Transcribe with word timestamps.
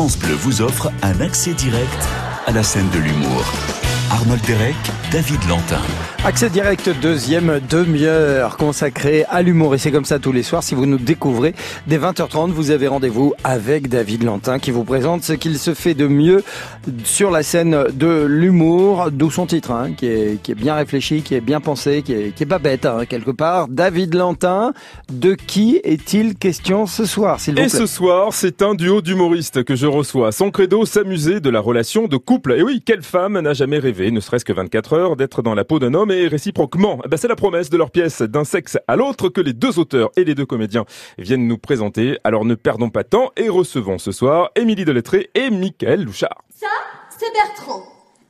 France 0.00 0.18
Bleu 0.18 0.32
vous 0.32 0.62
offre 0.62 0.90
un 1.02 1.20
accès 1.20 1.52
direct 1.52 2.08
à 2.46 2.52
la 2.52 2.62
scène 2.62 2.88
de 2.88 2.98
l'humour. 3.00 3.79
Arnold 4.10 4.42
Derek, 4.44 4.74
David 5.12 5.48
Lantin. 5.48 5.80
Accès 6.24 6.50
direct, 6.50 6.90
deuxième 7.00 7.60
demi-heure 7.70 8.56
consacrée 8.58 9.24
à 9.30 9.40
l'humour. 9.40 9.74
Et 9.74 9.78
c'est 9.78 9.90
comme 9.90 10.04
ça 10.04 10.18
tous 10.18 10.32
les 10.32 10.42
soirs. 10.42 10.62
Si 10.62 10.74
vous 10.74 10.84
nous 10.84 10.98
découvrez, 10.98 11.54
dès 11.86 11.96
20h30, 11.96 12.50
vous 12.50 12.72
avez 12.72 12.88
rendez-vous 12.88 13.32
avec 13.44 13.88
David 13.88 14.24
Lantin 14.24 14.58
qui 14.58 14.70
vous 14.70 14.84
présente 14.84 15.22
ce 15.22 15.32
qu'il 15.32 15.58
se 15.58 15.72
fait 15.72 15.94
de 15.94 16.06
mieux 16.06 16.42
sur 17.04 17.30
la 17.30 17.42
scène 17.42 17.84
de 17.94 18.26
l'humour. 18.28 19.10
D'où 19.12 19.30
son 19.30 19.46
titre, 19.46 19.70
hein, 19.70 19.92
qui, 19.96 20.06
est, 20.06 20.42
qui 20.42 20.52
est 20.52 20.56
bien 20.56 20.74
réfléchi, 20.74 21.22
qui 21.22 21.34
est 21.34 21.40
bien 21.40 21.60
pensé, 21.60 22.02
qui 22.02 22.12
est, 22.12 22.34
qui 22.34 22.42
est 22.42 22.46
pas 22.46 22.58
bête, 22.58 22.84
hein, 22.84 23.06
quelque 23.08 23.30
part. 23.30 23.68
David 23.68 24.14
Lantin, 24.14 24.74
de 25.10 25.34
qui 25.34 25.80
est-il 25.84 26.34
question 26.34 26.86
ce 26.86 27.06
soir, 27.06 27.40
s'il 27.40 27.54
vous 27.54 27.60
Et 27.60 27.68
plaît 27.68 27.78
ce 27.78 27.86
soir, 27.86 28.34
c'est 28.34 28.60
un 28.60 28.74
duo 28.74 29.00
d'humoristes 29.00 29.64
que 29.64 29.74
je 29.74 29.86
reçois. 29.86 30.32
Son 30.32 30.50
credo, 30.50 30.84
s'amuser 30.84 31.40
de 31.40 31.48
la 31.48 31.60
relation 31.60 32.08
de 32.08 32.16
couple. 32.18 32.52
Et 32.58 32.62
oui, 32.62 32.82
quelle 32.84 33.02
femme 33.02 33.38
n'a 33.40 33.54
jamais 33.54 33.78
rêvé, 33.78 33.99
ne 34.08 34.20
serait-ce 34.20 34.44
que 34.44 34.52
24 34.52 34.92
heures, 34.94 35.16
d'être 35.16 35.42
dans 35.42 35.54
la 35.54 35.64
peau 35.64 35.78
d'un 35.78 35.92
homme 35.92 36.10
et 36.10 36.26
réciproquement. 36.26 37.00
Eh 37.04 37.08
ben, 37.08 37.16
c'est 37.18 37.28
la 37.28 37.36
promesse 37.36 37.68
de 37.68 37.76
leur 37.76 37.90
pièce 37.90 38.22
d'un 38.22 38.44
sexe 38.44 38.78
à 38.88 38.96
l'autre 38.96 39.28
que 39.28 39.40
les 39.40 39.52
deux 39.52 39.78
auteurs 39.78 40.10
et 40.16 40.24
les 40.24 40.34
deux 40.34 40.46
comédiens 40.46 40.86
viennent 41.18 41.46
nous 41.46 41.58
présenter. 41.58 42.18
Alors 42.24 42.44
ne 42.44 42.54
perdons 42.54 42.88
pas 42.88 43.02
de 43.02 43.08
temps 43.08 43.30
et 43.36 43.48
recevons 43.48 43.98
ce 43.98 44.12
soir 44.12 44.50
Émilie 44.56 44.84
Delettré 44.84 45.28
et 45.34 45.50
Michael 45.50 46.04
Louchard. 46.04 46.42
Ça, 46.48 46.68
c'est 47.10 47.32
Bertrand. 47.34 47.82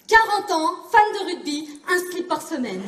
40 0.09 0.51
ans, 0.51 0.71
fan 0.91 1.01
de 1.15 1.37
rugby, 1.37 1.69
un 1.89 2.11
slip 2.11 2.27
par 2.27 2.43
semaine. 2.43 2.83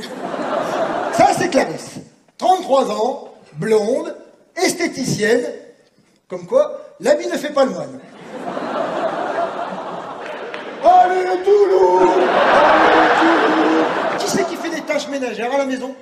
Ça, 1.12 1.28
c'est 1.38 1.50
Clarisse. 1.50 2.00
33 2.38 2.90
ans, 2.90 3.34
blonde, 3.58 4.16
esthéticienne. 4.56 5.44
Comme 6.26 6.46
quoi, 6.46 6.80
l'habit 6.98 7.26
ne 7.26 7.36
fait 7.36 7.52
pas 7.52 7.64
le 7.64 7.70
moine. 7.70 8.00
Allez, 10.84 11.42
Toulouse. 11.44 12.10
Allez, 12.52 13.08
Toulouse. 13.20 14.18
Qui 14.18 14.28
c'est 14.28 14.44
qui 14.48 14.56
fait 14.56 14.70
des 14.70 14.82
tâches 14.82 15.08
ménagères 15.08 15.52
à 15.52 15.58
la 15.58 15.66
maison? 15.66 15.94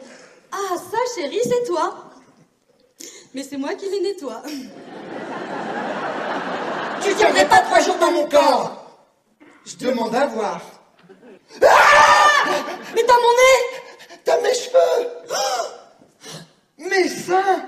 Ah, 0.53 0.77
ça, 0.77 0.99
chérie, 1.15 1.41
c'est 1.45 1.65
toi. 1.67 1.95
Mais 3.35 3.43
c'est 3.43 3.57
moi 3.57 3.75
qui 3.75 3.89
les 3.89 4.01
nettoie. 4.01 4.43
Tu 7.03 7.15
tiendrais 7.15 7.47
pas 7.49 7.59
trois 7.61 7.81
jours 7.81 7.97
dans 7.99 8.11
mon 8.11 8.29
corps. 8.29 8.77
Je 9.65 9.77
demande 9.77 10.15
à 10.15 10.27
voir. 10.27 10.61
Mais 11.61 13.03
dans 13.05 13.15
mon 13.15 13.35
nez! 13.41 13.81
T'as 14.25 14.41
mes 14.41 14.55
cheveux. 14.55 15.09
Oh 15.31 15.65
Mes 16.79 17.09
seins 17.09 17.65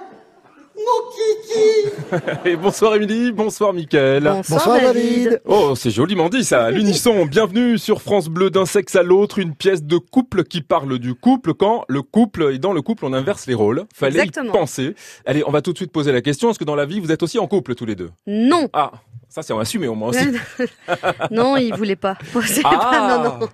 Mon 0.74 1.10
kiki 1.12 2.42
Et 2.50 2.56
bonsoir 2.56 2.94
Émilie, 2.96 3.30
bonsoir 3.32 3.72
Michael. 3.72 4.22
Bonsoir, 4.24 4.80
David. 4.80 5.40
Oh, 5.44 5.74
c'est 5.76 5.90
joliment 5.90 6.28
dit 6.28 6.44
ça. 6.44 6.70
L'unisson, 6.70 7.26
bienvenue 7.30 7.78
sur 7.78 8.00
France 8.00 8.28
Bleu 8.28 8.50
d'un 8.50 8.64
sexe 8.66 8.96
à 8.96 9.02
l'autre, 9.02 9.38
une 9.38 9.54
pièce 9.54 9.82
de 9.82 9.98
couple 9.98 10.44
qui 10.44 10.62
parle 10.62 10.98
du 10.98 11.14
couple 11.14 11.54
quand 11.54 11.84
le 11.88 12.02
couple 12.02 12.50
et 12.54 12.58
dans 12.58 12.72
le 12.72 12.80
couple 12.82 13.04
on 13.04 13.12
inverse 13.12 13.46
les 13.46 13.54
rôles. 13.54 13.84
Fallait 13.94 14.20
Exactement. 14.20 14.54
y 14.54 14.58
penser. 14.58 14.94
Allez, 15.26 15.42
on 15.46 15.50
va 15.50 15.60
tout 15.62 15.72
de 15.72 15.78
suite 15.78 15.92
poser 15.92 16.12
la 16.12 16.22
question. 16.22 16.50
Est-ce 16.50 16.58
que 16.58 16.64
dans 16.64 16.74
la 16.76 16.86
vie 16.86 17.00
vous 17.00 17.12
êtes 17.12 17.22
aussi 17.22 17.38
en 17.38 17.46
couple 17.46 17.74
tous 17.74 17.86
les 17.86 17.94
deux? 17.94 18.10
Non, 18.26 18.68
Ah, 18.72 18.92
ça 19.32 19.42
c'est 19.42 19.52
assumé 19.58 19.88
au 19.88 19.94
moins 19.94 20.10
aussi. 20.10 20.26
non, 21.30 21.56
il 21.56 21.74
voulait 21.74 21.96
pas. 21.96 22.16
Ah 22.64 22.70
pas- 22.78 23.18
non, 23.18 23.38
non. 23.40 23.48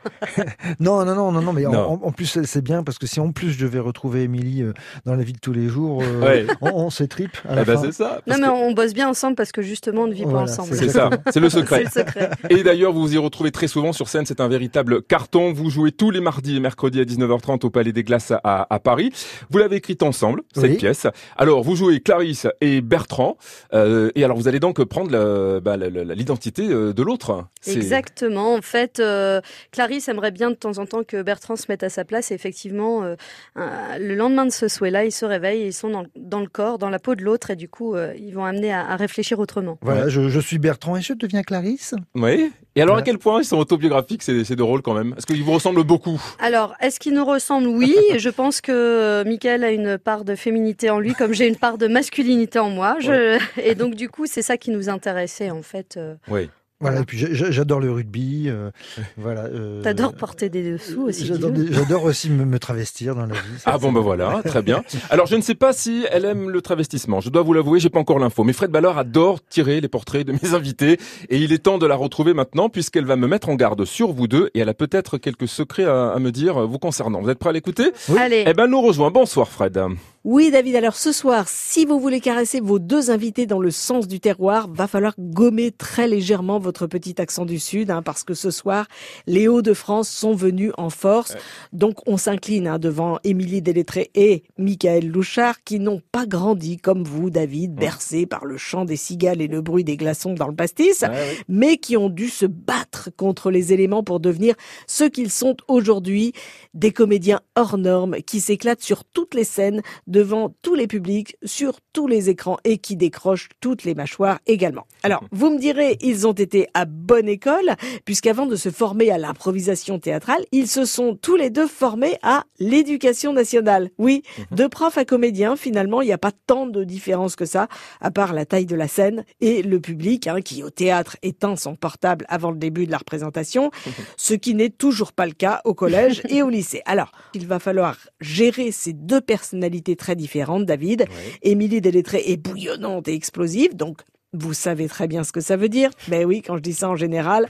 Non, 0.81 1.05
non, 1.05 1.15
non, 1.15 1.33
non, 1.33 1.43
non, 1.43 1.53
mais 1.53 1.67
en- 1.67 1.73
Non. 1.73 2.01
En, 2.03 2.07
en 2.09 2.13
plus 2.13 2.27
c'est- 2.45 2.61
bien 2.63 2.83
parce 2.83 2.99
que 2.99 3.07
si 3.07 3.21
en 3.21 3.31
plus 3.33 3.53
je 3.53 3.65
devais 3.65 3.79
retrouver 3.79 4.23
Émilie 4.25 4.63
euh, 4.63 4.73
dans 5.07 5.15
la 5.15 5.23
vie 5.23 5.33
de 5.33 5.39
tous 5.39 5.53
les 5.53 5.69
jours, 5.69 6.03
euh, 6.03 6.21
Ouais. 6.21 6.47
on, 6.61 6.71
on 6.87 6.91
s'étripe 6.91 7.37
à 7.49 7.55
la 7.55 7.63
Eh 7.63 7.65
ben, 7.65 7.77
fin. 7.77 7.83
c'est 7.85 7.93
ça. 7.93 8.21
Non, 8.27 8.37
mais 8.39 8.47
que- 8.47 8.51
on 8.51 8.73
bosse 8.73 8.93
bien 8.95 9.09
ensemble 9.09 9.37
parce 9.37 9.53
que 9.53 9.63
justement, 9.63 10.03
on 10.03 10.07
ne 10.09 10.15
vit 10.15 10.25
pas 10.25 10.39
ensemble. 10.41 10.75
C'est 10.75 10.89
ça, 10.89 11.11
c'est 11.31 11.41
le 11.41 11.49
secret. 11.51 11.85
le 11.85 11.91
secret. 11.91 12.31
Et 12.51 12.63
d'ailleurs, 12.63 12.93
vous 12.93 13.01
vous 13.03 13.15
y 13.15 13.19
retrouvez 13.19 13.51
très 13.53 13.69
souvent 13.69 13.93
sur 13.93 14.09
scène. 14.09 14.27
C'est 14.27 14.41
un 14.41 14.49
véritable 14.49 15.03
carton. 15.03 15.53
Vous 15.53 15.71
jouez 15.71 15.93
tous 15.93 16.11
les 16.11 16.21
mardis 16.21 16.57
et 16.57 16.61
mercredis 16.61 17.01
à 17.01 17.05
19h30 17.05 17.65
au 17.65 17.71
Palais 17.71 17.93
des 17.93 18.03
Glaces 18.03 18.33
à, 18.43 18.67
à 18.69 18.79
Paris. 18.81 19.13
Vous 19.51 19.59
l'avez 19.59 19.77
écrite 19.77 20.03
ensemble, 20.03 20.43
cette 20.55 20.65
Oui. 20.65 20.77
pièce. 20.77 21.07
Alors, 21.37 21.63
vous 21.63 21.77
jouez 21.77 22.01
Clarisse 22.01 22.47
et 22.61 22.81
Bertrand. 22.81 23.37
Euh, 23.73 24.11
et 24.17 24.25
alors, 24.25 24.37
vous 24.37 24.49
allez 24.49 24.61
donc 24.61 24.83
prendre 24.85 25.11
la- 25.11 25.61
bah, 25.77 25.89
l'identité 26.15 26.69
euh, 26.69 26.93
de 26.93 27.03
l'autre. 27.03 27.45
Exactement. 27.67 28.55
En 28.55 28.63
fait, 28.63 29.01
euh, 29.01 29.41
Clarisse 29.73 30.09
aimerait 30.09 30.31
bien 30.31 30.51
de 30.51 30.55
temps 30.57 30.79
en 30.79 30.87
temps 30.87 31.03
que 31.05 31.23
Bertrand 31.23 31.57
se 31.57 31.67
mette 31.69 31.83
à 31.83 31.89
sa 31.89 32.05
place. 32.05 32.31
Et 32.31 32.35
effectivement, 32.35 33.03
euh, 33.05 33.15
un- 33.57 33.99
le 33.99 34.15
lendemain 34.15 34.47
de 34.47 34.51
ce 34.53 34.69
souhait-là, 34.69 35.05
ils 35.05 35.13
se 35.13 35.25
réveillent 35.25 35.63
et 35.63 35.67
ils 35.69 35.73
sont 35.73 35.91
dans, 35.91 36.05
dans 36.17 36.41
le 36.41 36.47
corps, 36.49 36.79
dans 36.79 36.91
la 36.91 36.99
peau 36.99 37.15
de 37.15 37.23
l'autre. 37.23 37.51
Et 37.51 37.57
du 37.57 37.69
coup, 37.69 37.95
euh, 37.95 38.15
ils 38.19 38.33
vont 38.33 38.45
amener 38.45 38.73
à, 38.73 38.87
à 38.89 38.97
réfléchir 38.97 39.39
autrement. 39.39 39.79
Voilà, 39.83 40.05
Ouais. 40.05 40.11
je, 40.11 40.29
je 40.29 40.41
suis 40.41 40.59
Bertrand 40.59 40.97
et 40.97 41.03
je 41.03 41.13
deviens 41.13 41.43
Clarisse. 41.43 41.95
Oui. 42.15 42.51
Et 42.77 42.83
alors, 42.83 42.97
à 42.99 43.03
quel 43.03 43.19
point 43.19 43.41
ils 43.41 43.45
sont 43.45 43.59
autobiographiques 43.59 44.23
ces, 44.23 44.45
ces 44.45 44.55
deux 44.55 44.63
rôles 44.63 44.83
quand 44.83 44.95
même? 44.95 45.13
Est-ce 45.19 45.27
qu'ils 45.27 45.43
vous 45.43 45.53
ressemblent 45.53 45.83
beaucoup? 45.83 46.21
Alors, 46.39 46.75
est-ce 46.81 47.01
qu'ils 47.01 47.15
nous 47.15 47.25
ressemblent? 47.25 47.67
Oui. 47.67 47.97
je 48.19 48.29
pense 48.29 48.61
que 48.61 49.25
Michael 49.27 49.65
a 49.65 49.73
une 49.73 49.99
part 49.99 50.25
de 50.25 50.37
féminité 50.37 50.89
en 50.91 51.01
lui, 51.01 51.15
comme 51.15 51.33
j'ai 51.35 51.49
une 51.49 51.57
part 51.57 51.77
de 51.77 51.89
masculinité 51.89 52.61
en 52.61 52.71
moi. 52.71 52.97
Je... 53.01 53.39
Et 53.61 53.75
donc, 53.75 53.97
du 53.97 54.09
coup, 54.09 54.27
c'est 54.27 54.43
ça 54.43 54.57
qui 54.57 54.71
nous 54.71 54.89
intéressait, 54.89 55.51
en 55.51 55.58
fait. 55.63 55.97
euh. 55.97 56.17
Oui. 56.29 56.51
Voilà, 56.81 57.01
et 57.01 57.05
puis 57.05 57.19
j'adore 57.19 57.81
le 57.81 57.91
rugby. 57.91 58.45
euh, 58.47 58.71
voilà. 59.17 59.43
euh, 59.47 59.83
T'adores 59.83 60.15
porter 60.15 60.49
des 60.49 60.73
dessous 60.73 61.03
aussi. 61.09 61.27
J'adore 61.27 62.05
aussi 62.05 62.31
me, 62.31 62.45
me 62.45 62.59
travestir 62.61 63.17
dans 63.17 63.27
la 63.27 63.35
vie. 63.35 63.59
ça, 63.59 63.73
Ah 63.75 63.79
bon, 63.79 63.91
ben 63.93 64.01
voilà, 64.01 64.41
très 64.45 64.63
bien. 64.63 64.85
Alors, 65.11 65.27
je 65.27 65.35
ne 65.35 65.41
sais 65.43 65.57
pas 65.57 65.73
si 65.73 66.07
elle 66.13 66.25
aime 66.25 66.51
le 66.51 66.63
travestissement. 66.63 67.21
Je 67.21 67.31
dois 67.31 67.43
vous 67.43 67.53
l'avouer, 67.53 67.81
j'ai 67.81 67.91
pas 67.91 67.99
encore 67.99 68.21
l'info. 68.21 68.45
Mais 68.45 68.53
Fred 68.53 68.71
Ballard 68.71 68.97
adore 68.97 69.41
tirer 69.49 69.81
les 69.81 69.89
portraits 69.89 70.25
de 70.25 70.33
mes 70.33 70.55
invités. 70.55 70.99
Et 71.31 71.39
il 71.39 71.53
est 71.53 71.59
temps 71.59 71.79
de 71.79 71.87
la 71.87 71.97
retrouver 71.97 72.33
maintenant, 72.33 72.69
puisqu'elle 72.69 73.07
va 73.07 73.17
me 73.17 73.27
mettre 73.27 73.49
en 73.49 73.57
garde 73.57 73.85
sur 73.85 74.13
vous 74.13 74.29
deux. 74.29 74.51
Et 74.55 74.61
elle 74.61 74.69
a 74.69 74.75
peut-être 74.75 75.19
quelques 75.19 75.49
secrets 75.49 75.85
à, 75.85 76.11
à 76.11 76.19
me 76.21 76.31
dire 76.31 76.65
vous 76.67 76.79
concernant. 76.79 77.21
Vous 77.21 77.29
êtes 77.31 77.39
prêts 77.39 77.51
à 77.51 77.55
l'écouter? 77.55 77.91
Allez. 78.17 78.45
Eh 78.47 78.55
ben, 78.55 78.69
nous 78.69 78.81
rejoint. 78.81 79.11
Bonsoir, 79.11 79.49
Fred. 79.49 79.81
Oui, 80.25 80.51
David, 80.51 80.77
alors 80.77 80.95
ce 80.97 81.11
soir, 81.13 81.47
si 81.49 81.87
vous 81.87 81.99
voulez 82.01 82.21
caresser 82.21 82.61
vos 82.61 82.79
deux 82.79 83.11
invités 83.11 83.47
dans 83.47 83.61
le 83.61 83.71
sens 83.71 84.07
du 84.09 84.21
terroir, 84.21 84.69
va 84.71 84.87
falloir 84.87 85.15
gommer 85.19 85.71
très 85.71 86.07
légèrement 86.07 86.59
votre 86.69 86.87
petit 86.87 87.19
accent 87.19 87.47
du 87.47 87.59
Sud, 87.59 87.91
hein, 87.91 88.03
parce 88.03 88.25
que 88.25 88.35
ce 88.35 88.51
soir, 88.51 88.89
les 89.27 89.49
Hauts-de-France 89.49 90.11
sont 90.11 90.35
venus 90.35 90.71
en 90.77 90.91
force. 90.91 91.35
Donc, 91.73 92.07
on 92.07 92.19
s'incline 92.19 92.67
hein, 92.67 92.79
devant 92.79 93.19
Émilie 93.25 93.63
Delettré 93.63 94.11
et 94.15 94.43
Michael 94.59 95.09
Louchard, 95.09 95.65
qui 95.65 95.81
n'ont 95.81 96.03
pas 96.13 96.27
grandi 96.27 96.77
comme 96.77 97.05
vous, 97.05 97.31
David, 97.31 97.75
bercés 97.75 98.27
par 98.27 98.45
le 98.45 98.59
chant 98.59 98.85
des 98.85 98.97
cigales 98.97 99.41
et 99.41 99.49
le 99.49 99.63
bruit 99.63 99.83
des 99.83 99.97
glaçons 99.97 100.35
dans 100.35 100.47
le 100.47 100.55
pastis, 100.55 101.07
mais 101.49 101.79
qui 101.79 101.97
ont 101.97 102.11
dû 102.11 102.29
se 102.29 102.45
battre 102.45 103.09
contre 103.17 103.51
les 103.51 103.73
éléments 103.73 104.03
pour 104.03 104.21
devenir 104.21 104.55
ce 104.87 105.05
qu'ils 105.05 105.31
sont 105.31 105.57
aujourd'hui, 105.69 106.35
des 106.75 106.93
comédiens 106.93 107.41
hors 107.57 107.79
normes 107.79 108.17
qui 108.27 108.41
s'éclatent 108.41 108.83
sur 108.83 109.07
toutes 109.07 109.35
les 109.35 109.45
scènes, 109.45 109.81
devant 110.07 110.55
tous 110.61 110.75
les 110.75 110.87
publics, 110.87 111.39
sur 111.45 111.81
tous 111.95 112.07
les 112.07 112.29
écrans 112.29 112.59
et 112.65 112.77
qui 112.77 112.95
décrochent 112.95 113.49
toutes 113.61 113.85
les 113.85 113.95
mâchoires 113.95 114.39
également. 114.47 114.87
Alors, 115.03 115.25
vous 115.33 115.51
me 115.51 115.59
direz, 115.59 115.97
ils 116.01 116.27
ont 116.27 116.33
été 116.33 116.58
à 116.75 116.85
bonne 116.85 117.29
école, 117.29 117.77
puisqu'avant 118.05 118.47
de 118.47 118.57
se 118.57 118.71
former 118.71 119.11
à 119.11 119.19
l'improvisation 119.19 119.99
théâtrale, 119.99 120.45
ils 120.53 120.69
se 120.69 120.85
sont 120.85 121.15
tous 121.15 121.37
les 121.37 121.51
deux 121.51 121.67
formés 121.67 122.19
à 122.23 122.45
l'éducation 122.59 123.33
nationale. 123.33 123.91
Oui, 123.99 124.23
de 124.51 124.67
prof 124.67 124.99
à 124.99 125.05
comédien, 125.05 125.57
finalement, 125.57 126.03
il 126.03 126.07
n'y 126.07 126.13
a 126.13 126.19
pas 126.19 126.33
tant 126.33 126.67
de 126.67 126.85
différence 126.85 127.37
que 127.37 127.45
ça, 127.45 127.69
à 128.01 128.11
part 128.11 128.33
la 128.33 128.47
taille 128.47 128.67
de 128.67 128.77
la 128.77 128.89
scène 128.89 129.25
et 129.41 129.63
le 129.63 129.81
public, 129.81 130.27
hein, 130.27 130.41
qui 130.41 130.63
au 130.63 130.71
théâtre 130.71 131.17
éteint 131.23 131.57
son 131.57 131.77
portable 131.77 132.25
avant 132.29 132.51
le 132.51 132.59
début 132.59 132.87
de 132.87 132.91
la 132.91 132.99
représentation, 132.99 133.71
ce 134.17 134.35
qui 134.35 134.55
n'est 134.55 134.71
toujours 134.71 135.13
pas 135.13 135.27
le 135.27 135.33
cas 135.33 135.61
au 135.65 135.75
collège 135.75 136.23
et 136.29 136.43
au 136.43 136.49
lycée. 136.49 136.83
Alors, 136.87 137.13
il 137.35 137.47
va 137.47 137.59
falloir 137.59 137.97
gérer 138.21 138.73
ces 138.73 138.93
deux 138.93 139.21
personnalités 139.21 139.97
très 139.97 140.17
différentes, 140.17 140.67
David. 140.67 141.07
Émilie 141.43 141.81
Delettré 141.81 142.23
est 142.27 142.37
bouillonnante 142.37 143.09
et 143.09 143.15
explosive, 143.15 143.77
donc 143.77 144.03
vous 144.33 144.53
savez 144.53 144.89
très 144.89 145.09
bien 145.09 145.25
ce 145.25 145.33
que 145.33 145.41
ça 145.41 145.57
veut 145.57 145.69
dire. 145.69 145.91
Ben 146.09 146.25
oui, 146.25 146.43
quand 146.43 146.57
je 146.57 146.63
dis 146.63 146.75
ça 146.75 146.89
en 146.89 146.97
général, 146.97 147.49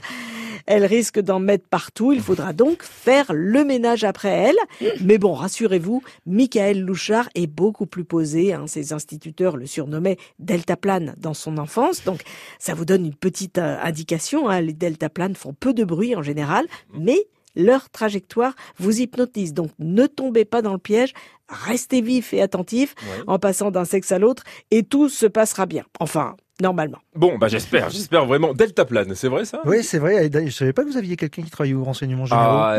elle 0.65 0.85
risque 0.85 1.19
d'en 1.19 1.39
mettre 1.39 1.67
partout. 1.67 2.13
Il 2.13 2.21
faudra 2.21 2.53
donc 2.53 2.83
faire 2.83 3.25
le 3.33 3.65
ménage 3.65 4.03
après 4.03 4.29
elle. 4.29 4.57
Mais 5.01 5.17
bon, 5.17 5.33
rassurez-vous, 5.33 6.03
Michael 6.25 6.81
Louchard 6.81 7.27
est 7.33 7.47
beaucoup 7.47 7.87
plus 7.87 8.05
posé. 8.05 8.53
Hein. 8.53 8.67
Ses 8.67 8.93
instituteurs 8.93 9.57
le 9.57 9.65
surnommaient 9.65 10.17
deltaplane 10.37 11.15
dans 11.17 11.33
son 11.33 11.57
enfance. 11.57 12.03
Donc, 12.03 12.21
ça 12.59 12.75
vous 12.75 12.85
donne 12.85 13.05
une 13.05 13.15
petite 13.15 13.57
euh, 13.57 13.77
indication. 13.81 14.47
Hein. 14.47 14.61
Les 14.61 14.73
deltaplanes 14.73 15.35
font 15.35 15.53
peu 15.53 15.73
de 15.73 15.83
bruit 15.83 16.15
en 16.15 16.21
général, 16.21 16.67
mais 16.93 17.17
leur 17.55 17.89
trajectoire 17.89 18.55
vous 18.77 19.01
hypnotise. 19.01 19.55
Donc, 19.55 19.71
ne 19.79 20.05
tombez 20.05 20.45
pas 20.45 20.61
dans 20.61 20.73
le 20.73 20.79
piège. 20.79 21.13
Restez 21.49 22.01
vif 22.01 22.31
et 22.31 22.43
attentif 22.43 22.93
en 23.25 23.39
passant 23.39 23.71
d'un 23.71 23.85
sexe 23.85 24.11
à 24.11 24.19
l'autre 24.19 24.43
et 24.69 24.83
tout 24.83 25.09
se 25.09 25.25
passera 25.25 25.65
bien. 25.65 25.83
Enfin, 25.99 26.35
normalement. 26.61 26.99
Bon, 27.15 27.37
bah 27.37 27.47
j'espère, 27.47 27.89
j'espère 27.89 28.25
vraiment. 28.25 28.53
Delta 28.53 28.85
plane, 28.85 29.13
c'est 29.15 29.27
vrai 29.27 29.45
ça? 29.45 29.61
Oui, 29.65 29.83
c'est 29.83 29.99
vrai. 29.99 30.29
Je 30.31 30.51
savais 30.51 30.73
pas 30.73 30.83
que 30.83 30.89
vous 30.89 30.97
aviez 30.97 31.15
quelqu'un 31.15 31.41
qui 31.41 31.49
travaillait 31.49 31.75
au 31.75 31.83
renseignement 31.83 32.25
généraux. 32.25 32.45
Ah, 32.47 32.77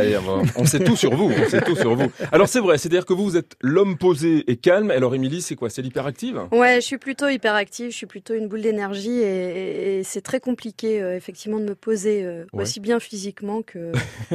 on 0.57 0.65
sait 0.65 0.81
tout 0.81 0.97
sur 0.97 1.15
vous, 1.15 1.31
on 1.37 1.49
sait 1.49 1.61
tout 1.61 1.77
sur 1.77 1.95
vous. 1.95 2.11
Alors 2.33 2.49
c'est 2.49 2.61
vrai, 2.61 2.79
c'est-à-dire 2.79 3.07
que 3.07 3.13
vous, 3.13 3.25
vous 3.25 3.37
êtes 3.37 3.55
l'homme 3.61 3.97
posé 3.99 4.45
et 4.51 4.57
calme. 4.57 4.91
Alors 4.91 5.15
Émilie, 5.15 5.43
c'est 5.43 5.57
quoi? 5.57 5.71
C'est 5.71 5.83
l'hyperactive? 5.83 6.41
Ouais, 6.53 6.77
je 6.77 6.87
suis 6.87 6.99
plutôt 6.99 7.29
hyperactive, 7.29 7.91
je 7.91 7.97
suis 7.97 8.07
plutôt 8.07 8.35
une 8.35 8.49
boule 8.49 8.63
d'énergie 8.63 9.19
et, 9.21 9.25
et- 9.25 9.99
et 10.01 10.05
c'est 10.05 10.21
très 10.23 10.41
compliqué 10.41 11.01
euh, 11.03 11.17
effectivement 11.17 11.59
de 11.59 11.65
me 11.65 11.75
poser 11.75 12.25
euh, 12.25 12.45
Ouais. 12.53 12.63
aussi 12.63 12.81
bien 12.81 13.01
physiquement 13.01 13.63
que 13.63 13.93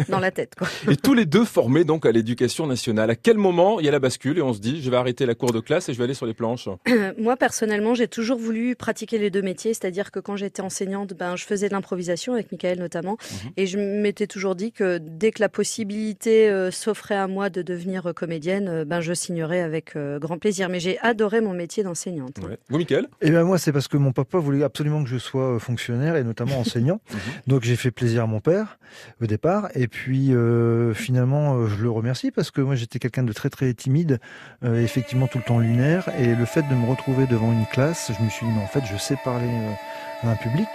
dans 0.09 0.19
la 0.19 0.31
tête. 0.31 0.53
Quoi. 0.57 0.67
Et 0.91 0.95
tous 0.95 1.13
les 1.13 1.25
deux 1.25 1.45
formés 1.45 1.83
donc 1.83 2.05
à 2.05 2.11
l'éducation 2.11 2.67
nationale. 2.67 3.09
À 3.09 3.15
quel 3.15 3.37
moment 3.37 3.79
il 3.79 3.85
y 3.85 3.89
a 3.89 3.91
la 3.91 3.99
bascule 3.99 4.37
et 4.37 4.41
on 4.41 4.53
se 4.53 4.59
dit, 4.59 4.81
je 4.81 4.89
vais 4.89 4.97
arrêter 4.97 5.25
la 5.25 5.35
cour 5.35 5.51
de 5.51 5.59
classe 5.59 5.89
et 5.89 5.93
je 5.93 5.97
vais 5.97 6.03
aller 6.05 6.13
sur 6.13 6.25
les 6.25 6.33
planches? 6.33 6.69
Moi 7.17 7.35
personnellement, 7.37 7.93
j'ai 7.95 8.07
toujours 8.07 8.37
voulu 8.37 8.75
pratiquer 8.75 9.17
les 9.17 9.29
deux 9.35 9.41
métiers, 9.41 9.73
c'est-à-dire 9.73 10.11
que 10.11 10.19
quand 10.21 10.37
j'étais 10.37 10.61
enseignante, 10.61 11.13
ben 11.13 11.35
je 11.35 11.43
faisais 11.43 11.67
de 11.67 11.73
l'improvisation 11.73 12.33
avec 12.33 12.51
Michael 12.51 12.79
notamment, 12.79 13.17
Mhm. 13.19 13.51
et 13.57 13.67
je 13.67 13.77
m'étais 13.77 14.27
toujours 14.27 14.55
dit 14.55 14.71
que 14.71 14.97
dès 14.97 15.31
que 15.31 15.41
la 15.41 15.49
possibilité 15.49 16.49
euh, 16.49 16.71
s'offrait 16.71 17.15
à 17.15 17.27
moi 17.27 17.49
de 17.49 17.61
devenir 17.61 18.07
euh, 18.07 18.13
comédienne, 18.13 18.67
euh, 18.69 18.85
ben 18.85 19.01
je 19.01 19.13
signerais 19.13 19.59
avec 19.61 19.95
euh, 19.97 20.19
grand 20.19 20.37
plaisir. 20.37 20.69
Mais 20.69 20.79
j'ai 20.79 20.97
adoré 20.99 21.41
mon 21.41 21.53
métier 21.53 21.83
d'enseignante. 21.83 22.37
Ouais. 22.47 22.57
Vous, 22.69 22.77
Mickaël 22.77 23.07
Et 23.21 23.29
ben 23.29 23.43
moi, 23.43 23.57
c'est 23.57 23.73
parce 23.73 23.87
que 23.89 23.97
mon 23.97 24.13
papa 24.13 24.37
voulait 24.37 24.63
absolument 24.63 25.03
que 25.03 25.09
je 25.09 25.17
sois 25.17 25.55
euh, 25.55 25.59
fonctionnaire 25.59 26.15
et 26.15 26.23
notamment 26.23 26.59
enseignant. 26.59 27.01
Donc 27.47 27.63
j'ai 27.63 27.75
fait 27.75 27.91
plaisir 27.91 28.23
à 28.23 28.27
mon 28.27 28.39
père 28.39 28.79
au 29.21 29.25
départ. 29.25 29.69
Et 29.75 29.87
puis 29.87 30.33
euh, 30.33 30.93
finalement, 30.93 31.55
euh, 31.57 31.67
je 31.67 31.83
le 31.83 31.89
remercie 31.89 32.31
parce 32.31 32.51
que 32.51 32.61
moi 32.61 32.75
j'étais 32.75 32.99
quelqu'un 32.99 33.23
de 33.23 33.33
très 33.33 33.49
très 33.49 33.73
timide, 33.73 34.19
euh, 34.63 34.81
effectivement 34.81 35.27
tout 35.27 35.39
le 35.39 35.43
temps 35.43 35.59
lunaire. 35.59 36.07
Et 36.19 36.33
le 36.35 36.45
fait 36.45 36.63
de 36.69 36.73
me 36.75 36.87
retrouver 36.89 37.25
devant 37.27 37.51
une 37.51 37.65
classe, 37.65 38.11
je 38.17 38.23
me 38.23 38.29
suis 38.29 38.45
dit 38.45 38.51
mais 38.55 38.63
en 38.63 38.67
fait 38.67 38.83
je 38.91 38.97
sais 38.97 39.17
parler 39.25 39.47
euh, 39.49 40.27
à 40.27 40.31
un 40.31 40.35
public. 40.35 40.67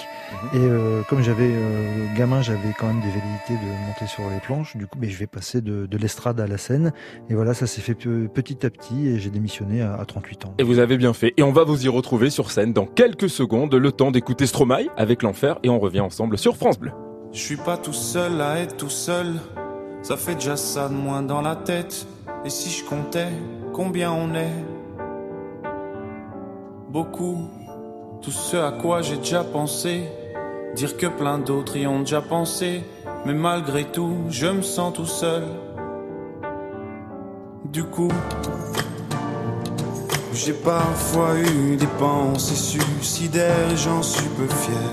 Et 0.52 0.58
euh, 0.58 1.02
comme 1.08 1.22
j'avais 1.22 1.50
euh, 1.50 2.06
gamin, 2.16 2.40
j'avais 2.42 2.72
quand 2.78 2.86
même 2.86 3.00
des 3.00 3.08
velléités 3.08 3.54
de 3.54 3.86
monter 3.88 4.06
sur 4.06 4.22
les 4.30 4.38
planches. 4.38 4.76
Du 4.76 4.86
coup, 4.86 4.98
mais 5.00 5.08
je 5.08 5.18
vais 5.18 5.26
passer 5.26 5.60
de, 5.60 5.86
de 5.86 5.96
l'estrade 5.98 6.38
à 6.40 6.46
la 6.46 6.56
scène. 6.58 6.92
Et 7.28 7.34
voilà, 7.34 7.52
ça 7.54 7.66
s'est 7.66 7.80
fait 7.80 7.94
pe- 7.94 8.28
petit 8.28 8.64
à 8.66 8.70
petit. 8.70 9.08
Et 9.08 9.18
j'ai 9.18 9.30
démissionné 9.30 9.82
à, 9.82 9.94
à 9.94 10.04
38 10.04 10.44
ans. 10.46 10.54
Et 10.58 10.62
vous 10.62 10.78
avez 10.78 10.98
bien 10.98 11.12
fait. 11.14 11.32
Et 11.36 11.42
on 11.42 11.50
va 11.52 11.64
vous 11.64 11.84
y 11.84 11.88
retrouver 11.88 12.30
sur 12.30 12.50
scène 12.50 12.72
dans 12.72 12.86
quelques 12.86 13.28
secondes. 13.30 13.74
Le 13.74 13.90
temps 13.92 14.10
d'écouter 14.10 14.46
Stromae 14.46 14.84
avec 14.96 15.22
l'enfer 15.22 15.58
et 15.62 15.68
on 15.70 15.78
revient 15.80 16.00
ensemble 16.00 16.38
sur 16.38 16.56
France 16.56 16.78
Bleu. 16.78 16.92
Je 17.32 17.38
suis 17.40 17.56
pas 17.56 17.76
tout 17.76 17.92
seul 17.92 18.40
à 18.40 18.58
être 18.60 18.76
tout 18.76 18.90
seul. 18.90 19.34
Ça 20.02 20.16
fait 20.16 20.34
déjà 20.34 20.56
ça 20.56 20.88
de 20.88 20.94
moins 20.94 21.22
dans 21.22 21.40
la 21.42 21.56
tête. 21.56 22.06
Et 22.44 22.50
si 22.50 22.70
je 22.70 22.84
comptais 22.84 23.28
combien 23.72 24.12
on 24.12 24.34
est? 24.34 24.52
Beaucoup. 26.88 27.48
Tout 28.22 28.32
ce 28.32 28.56
à 28.58 28.70
quoi 28.70 29.00
j'ai 29.00 29.16
déjà 29.16 29.42
pensé. 29.42 30.02
Dire 30.74 30.96
que 30.98 31.06
plein 31.06 31.38
d'autres 31.38 31.76
y 31.78 31.86
ont 31.86 32.00
déjà 32.00 32.20
pensé. 32.20 32.84
Mais 33.24 33.32
malgré 33.32 33.84
tout, 33.84 34.14
je 34.28 34.46
me 34.46 34.60
sens 34.60 34.92
tout 34.92 35.06
seul. 35.06 35.44
Du 37.64 37.84
coup, 37.84 38.12
j'ai 40.34 40.52
parfois 40.52 41.34
eu 41.38 41.76
des 41.76 41.86
pensées 41.98 42.56
suicidaires 42.56 43.76
j'en 43.76 44.02
suis 44.02 44.28
peu 44.28 44.46
fier. 44.46 44.90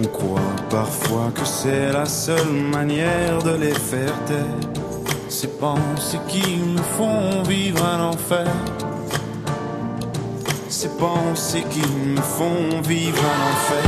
On 0.00 0.06
croit 0.06 0.40
parfois 0.70 1.32
que 1.34 1.44
c'est 1.44 1.92
la 1.92 2.06
seule 2.06 2.52
manière 2.52 3.42
de 3.42 3.56
les 3.56 3.74
faire 3.74 4.14
taire. 4.26 4.70
Ces 5.28 5.48
pensées 5.48 6.20
qui 6.28 6.58
nous 6.58 6.82
font 6.82 7.42
vivre 7.42 7.84
un 7.84 8.10
enfer. 8.10 8.46
Ces 10.98 11.04
pensées 11.04 11.64
qui 11.70 11.80
me 11.80 12.20
font 12.20 12.80
vivre 12.82 13.22
un 13.22 13.40
enfer. 13.52 13.84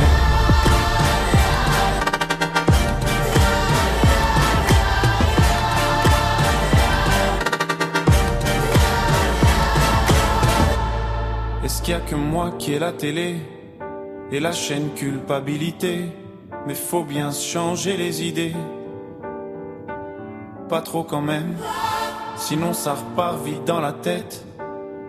Est-ce 11.65 11.81
qu'il 11.81 11.93
y 11.93 11.97
a 11.97 11.99
que 11.99 12.15
moi 12.15 12.51
qui 12.57 12.73
ai 12.73 12.79
la 12.79 12.93
télé 12.93 13.35
et 14.31 14.39
la 14.39 14.53
chaîne 14.53 14.93
culpabilité? 14.93 16.05
Mais 16.65 16.75
faut 16.75 17.03
bien 17.03 17.31
se 17.31 17.45
changer 17.45 17.97
les 17.97 18.23
idées. 18.23 18.55
Pas 20.69 20.81
trop 20.81 21.03
quand 21.03 21.21
même, 21.21 21.57
sinon 22.37 22.71
ça 22.71 22.93
repart 22.93 23.43
vite 23.43 23.65
dans 23.65 23.81
la 23.81 23.91
tête. 23.91 24.45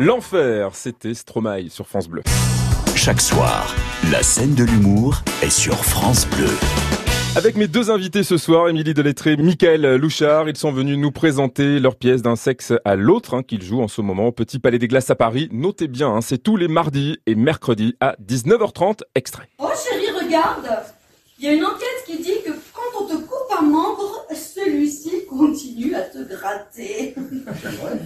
L'enfer, 0.00 0.74
c'était 0.74 1.14
Stromae 1.14 1.68
sur 1.68 1.86
France 1.86 2.08
Bleu. 2.08 2.22
Chaque 2.96 3.20
soir, 3.20 3.72
la 4.10 4.24
scène 4.24 4.56
de 4.56 4.64
l'humour 4.64 5.22
est 5.40 5.50
sur 5.50 5.76
France 5.84 6.26
Bleu. 6.30 6.50
Avec 7.36 7.54
mes 7.56 7.68
deux 7.68 7.92
invités 7.92 8.24
ce 8.24 8.36
soir, 8.36 8.68
Émilie 8.68 8.92
Delettré, 8.92 9.36
Michael 9.36 9.94
Louchard, 9.94 10.48
ils 10.48 10.56
sont 10.56 10.72
venus 10.72 10.98
nous 10.98 11.12
présenter 11.12 11.78
leur 11.78 11.94
pièce 11.94 12.22
d'un 12.22 12.34
sexe 12.34 12.72
à 12.84 12.96
l'autre 12.96 13.34
hein, 13.34 13.44
qu'ils 13.44 13.62
jouent 13.62 13.82
en 13.82 13.88
ce 13.88 14.00
moment 14.00 14.26
au 14.26 14.32
Petit 14.32 14.58
Palais 14.58 14.80
des 14.80 14.88
Glaces 14.88 15.10
à 15.10 15.14
Paris. 15.14 15.48
Notez 15.52 15.86
bien, 15.86 16.08
hein, 16.08 16.20
c'est 16.22 16.38
tous 16.38 16.56
les 16.56 16.66
mardis 16.66 17.18
et 17.26 17.36
mercredis 17.36 17.94
à 18.00 18.16
19h30, 18.20 19.02
extrait. 19.14 19.48
Oh 19.60 19.68
chérie, 19.76 20.10
regarde 20.10 20.66
Il 21.44 21.48
y 21.48 21.50
a 21.50 21.56
une 21.56 21.66
enquête 21.66 22.04
qui 22.06 22.16
dit 22.16 22.40
que 22.42 22.52
quand 22.72 23.02
on 23.02 23.04
te 23.04 23.16
coupe 23.16 23.58
un 23.58 23.60
membre, 23.60 24.24
celui-ci 24.34 25.26
continue 25.26 25.94
à 25.94 26.00
te 26.00 26.16
gratter. 26.26 27.14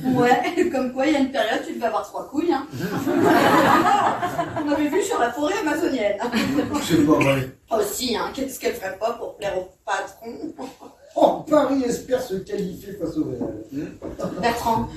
Ouais, 0.06 0.68
comme 0.72 0.92
quoi 0.92 1.06
il 1.06 1.12
y 1.12 1.16
a 1.16 1.20
une 1.20 1.30
période 1.30 1.60
tu 1.64 1.74
devais 1.74 1.86
avoir 1.86 2.02
trois 2.02 2.28
couilles. 2.28 2.52
Hein. 2.52 2.66
on 4.66 4.72
avait 4.72 4.88
vu 4.88 5.00
sur 5.04 5.20
la 5.20 5.30
forêt 5.30 5.54
amazonienne. 5.60 6.18
C'est 6.82 7.06
pas 7.06 7.12
vrai. 7.12 7.56
Oh 7.70 7.76
si, 7.88 8.16
hein, 8.16 8.32
qu'est-ce 8.34 8.58
qu'elle 8.58 8.74
ferait 8.74 8.98
pas 8.98 9.12
pour 9.12 9.36
plaire 9.36 9.56
au 9.56 9.68
patron? 9.86 10.52
Oh, 11.14 11.44
Paris 11.48 11.84
espère 11.84 12.20
se 12.20 12.34
qualifier 12.34 12.94
face 12.94 13.16
au 13.18 13.22
Real. 13.22 13.92
Bertrand. 14.42 14.88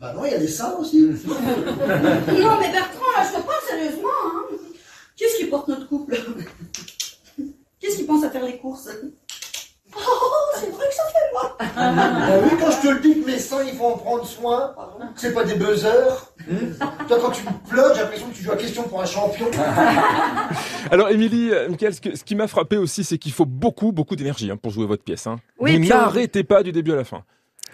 Bah 0.00 0.12
non, 0.12 0.24
il 0.24 0.32
y 0.32 0.34
a 0.34 0.38
des 0.38 0.48
seins 0.48 0.74
aussi. 0.80 1.02
Non 1.06 2.58
mais 2.58 2.72
Bertrand, 2.72 3.12
là 3.16 3.22
je 3.22 3.36
te 3.36 3.46
parle 3.46 3.62
sérieusement. 3.68 4.08
Hein. 4.26 4.56
Qu'est-ce 5.16 5.36
qui 5.36 5.44
porte 5.44 5.68
notre 5.68 5.88
couple? 5.88 6.16
Qu'est-ce 7.84 7.96
qui 7.98 8.04
pense 8.04 8.24
à 8.24 8.30
faire 8.30 8.44
les 8.44 8.56
courses 8.56 8.88
Oh, 9.96 10.00
c'est 10.58 10.70
vrai 10.70 10.86
que 10.88 10.94
ça 10.94 11.02
fait 11.04 11.32
mal. 11.34 11.70
Ah 11.76 12.38
oui, 12.42 12.50
quand 12.58 12.70
je 12.70 12.80
te 12.80 12.88
le 12.94 13.00
dis 13.00 13.20
que 13.20 13.26
mes 13.30 13.38
seins, 13.38 13.62
il 13.62 13.74
faut 13.76 13.84
en 13.84 13.98
prendre 13.98 14.24
soin. 14.26 14.74
C'est 15.16 15.34
pas 15.34 15.44
des 15.44 15.54
buzzers. 15.54 16.32
Toi, 17.06 17.18
quand 17.20 17.30
tu 17.30 17.42
pleures, 17.68 17.94
j'ai 17.94 18.00
l'impression 18.00 18.28
que 18.28 18.34
tu 18.34 18.42
joues 18.42 18.52
à 18.52 18.56
question 18.56 18.84
pour 18.84 19.00
un 19.02 19.06
champion. 19.06 19.46
Alors, 20.90 21.10
Émilie, 21.10 21.50
euh, 21.52 21.68
Michael, 21.68 21.94
ce, 21.94 22.00
que- 22.00 22.16
ce 22.16 22.24
qui 22.24 22.34
m'a 22.34 22.48
frappé 22.48 22.76
aussi, 22.76 23.04
c'est 23.04 23.18
qu'il 23.18 23.32
faut 23.32 23.44
beaucoup, 23.46 23.92
beaucoup 23.92 24.16
d'énergie 24.16 24.50
hein, 24.50 24.56
pour 24.56 24.72
jouer 24.72 24.86
votre 24.86 25.04
pièce. 25.04 25.26
Hein. 25.26 25.36
Oui, 25.60 25.76
vous 25.78 25.84
on- 25.92 25.94
n'arrêtez 25.94 26.42
pas 26.42 26.62
du 26.62 26.72
début 26.72 26.92
à 26.92 26.96
la 26.96 27.04
fin. 27.04 27.22